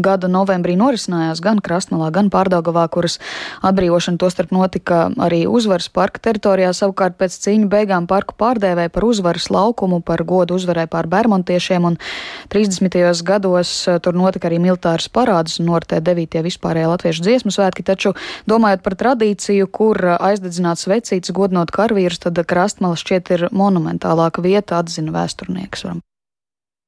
gada 0.00 0.30
novembrī 0.32 0.72
norisinājās 0.80 1.42
gan 1.44 1.60
Krastmalā, 1.60 2.08
gan 2.16 2.30
Pārdaugavā, 2.32 2.86
kuras 2.88 3.18
atbrīvošana 3.60 4.16
tostarp 4.22 4.54
notika 4.56 5.02
arī 5.20 5.42
uzvaras 5.44 5.90
parka 5.92 6.22
teritorijā. 6.30 6.72
Savukārt 6.72 7.20
pēc 7.20 7.36
cīņu 7.44 7.68
beigām 7.76 8.08
parku 8.08 8.32
pārdēvēja 8.40 8.94
par 8.96 9.04
uzvaras 9.04 9.50
laukumu, 9.52 10.00
par 10.00 10.24
godu 10.24 10.56
uzvarai 10.56 10.86
pār 10.88 11.10
bermontiešiem, 11.12 11.90
un 11.90 12.00
30. 12.48 12.96
gados 13.20 13.74
eh, 13.84 14.00
tur 14.00 14.16
notika 14.16 14.48
arī 14.48 14.62
militāras 14.64 15.12
parādes 15.12 15.60
un 15.60 15.68
noritē 15.74 16.00
9. 16.00 16.40
vispārējā 16.48 16.88
latviešu 16.94 17.28
dziesmu 17.28 17.52
svētki, 17.52 17.84
taču 17.84 18.16
domājot 18.48 18.80
par 18.80 18.96
tradīciju, 19.04 19.68
kur 19.68 20.00
aizdedzināts 20.16 20.85
vecītas 20.90 21.34
godinot 21.36 21.72
karavīrus, 21.74 22.22
tad 22.24 22.40
krastmala 22.48 22.98
šķiet 22.98 23.32
ir 23.36 23.46
monumentālāka 23.52 24.44
vieta, 24.44 24.80
atzina 24.82 25.14
vēsturnieks. 25.14 25.86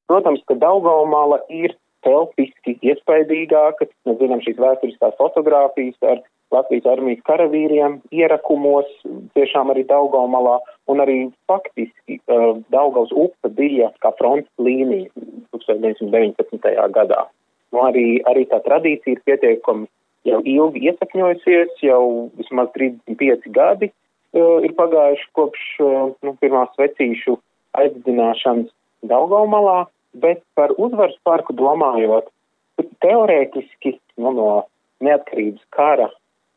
Protams, 0.09 0.43
ka 0.49 0.57
Daugaumala 0.57 1.43
ir 1.53 1.77
telpiski 2.07 2.79
iespaidīgāka. 2.87 3.89
Mēs 4.09 4.19
zinām 4.23 4.43
šīs 4.45 4.61
vēsturiskās 4.63 5.17
fotogrāfijas 5.21 5.99
ar 6.09 6.23
Latvijas 6.55 6.87
armijas 6.89 7.21
karavīriem 7.29 7.99
ierakumos, 8.15 8.89
tiešām 9.37 9.69
arī 9.75 9.85
Daugaumalā, 9.89 10.57
un 10.89 11.03
arī 11.05 11.19
faktiski 11.51 12.17
uh, 12.23 12.63
Daugaus 12.73 13.13
upe 13.13 13.51
bija 13.53 13.91
kā 14.01 14.15
fronts 14.17 14.49
līnija 14.57 15.11
1919. 15.53 16.73
gadā. 16.95 17.27
Nu, 17.75 17.85
arī, 17.85 18.23
arī 18.31 18.47
tā 18.49 18.63
tradīcija 18.65 19.19
ir 19.19 19.25
pietiekami 19.29 19.85
jau 20.27 20.41
ilgi 20.43 20.89
iesakņojusies, 20.91 21.77
jau 21.85 22.31
vismaz 22.39 22.71
35 22.75 23.53
gadi 23.55 23.91
uh, 23.91 24.59
ir 24.65 24.75
pagājuši 24.79 25.29
kopš 25.39 25.69
uh, 25.85 26.11
nu, 26.25 26.35
pirmās 26.43 26.75
vecīšu 26.81 27.39
aizdedzināšanas 27.79 28.73
Daugaumalā, 29.07 29.87
bet 30.19 30.43
par 30.59 30.73
uzvaras 30.75 31.15
parku 31.23 31.55
domājot, 31.55 32.27
teorētiski 33.03 33.95
nu, 34.19 34.33
no 34.35 34.49
neatkarības 35.05 35.63
kara 35.75 36.09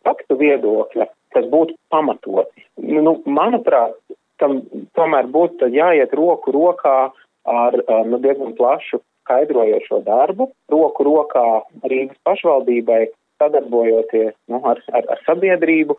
faktu 0.06 0.38
viedokļa 0.40 1.06
tas 1.36 1.46
būtu 1.52 1.78
pamatoti. 1.94 2.66
Nu, 2.82 3.20
manuprāt, 3.30 3.94
tam 4.42 4.62
tomēr 4.98 5.30
būtu 5.32 5.70
jāiet 5.72 6.14
roku 6.18 6.54
rokā 6.56 7.12
ar 7.48 7.78
nu, 8.10 8.20
diezgan 8.22 8.56
plašu 8.58 9.02
skaidrojošo 9.22 10.02
darbu, 10.06 10.50
roku 10.74 11.06
rokā 11.08 11.46
Rīgas 11.86 12.18
pašvaldībai 12.28 13.06
sadarbojoties 13.42 14.34
nu, 14.52 14.62
ar, 14.64 14.82
ar, 14.94 15.10
ar 15.16 15.24
sabiedrību. 15.26 15.98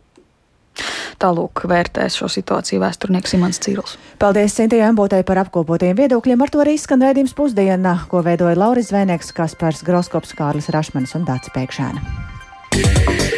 tālūk 1.23 1.65
vērtēs 1.71 2.17
šo 2.19 2.27
situāciju 2.33 2.81
vēsturnieks 2.83 3.37
Imants 3.39 3.61
Cīruls. 3.63 3.95
Paldies 4.19 4.57
Sintījai 4.59 4.89
Ambotei 4.91 5.23
par 5.27 5.43
apkopotiem 5.45 5.95
viedokļiem. 6.01 6.43
Ar 6.43 6.51
to 6.51 6.65
arī 6.65 6.75
skan 6.81 7.05
redzījums 7.07 7.37
pusdiena, 7.39 7.95
ko 8.11 8.25
veidoja 8.27 8.59
Lauris 8.59 8.91
Zvēnieks, 8.91 9.31
Kaspars 9.37 9.85
Groskops, 9.87 10.35
Kārlis 10.39 10.73
Rašmanis 10.75 11.15
un 11.19 11.29
Dācis 11.29 11.55
Pēkšēna. 11.55 13.32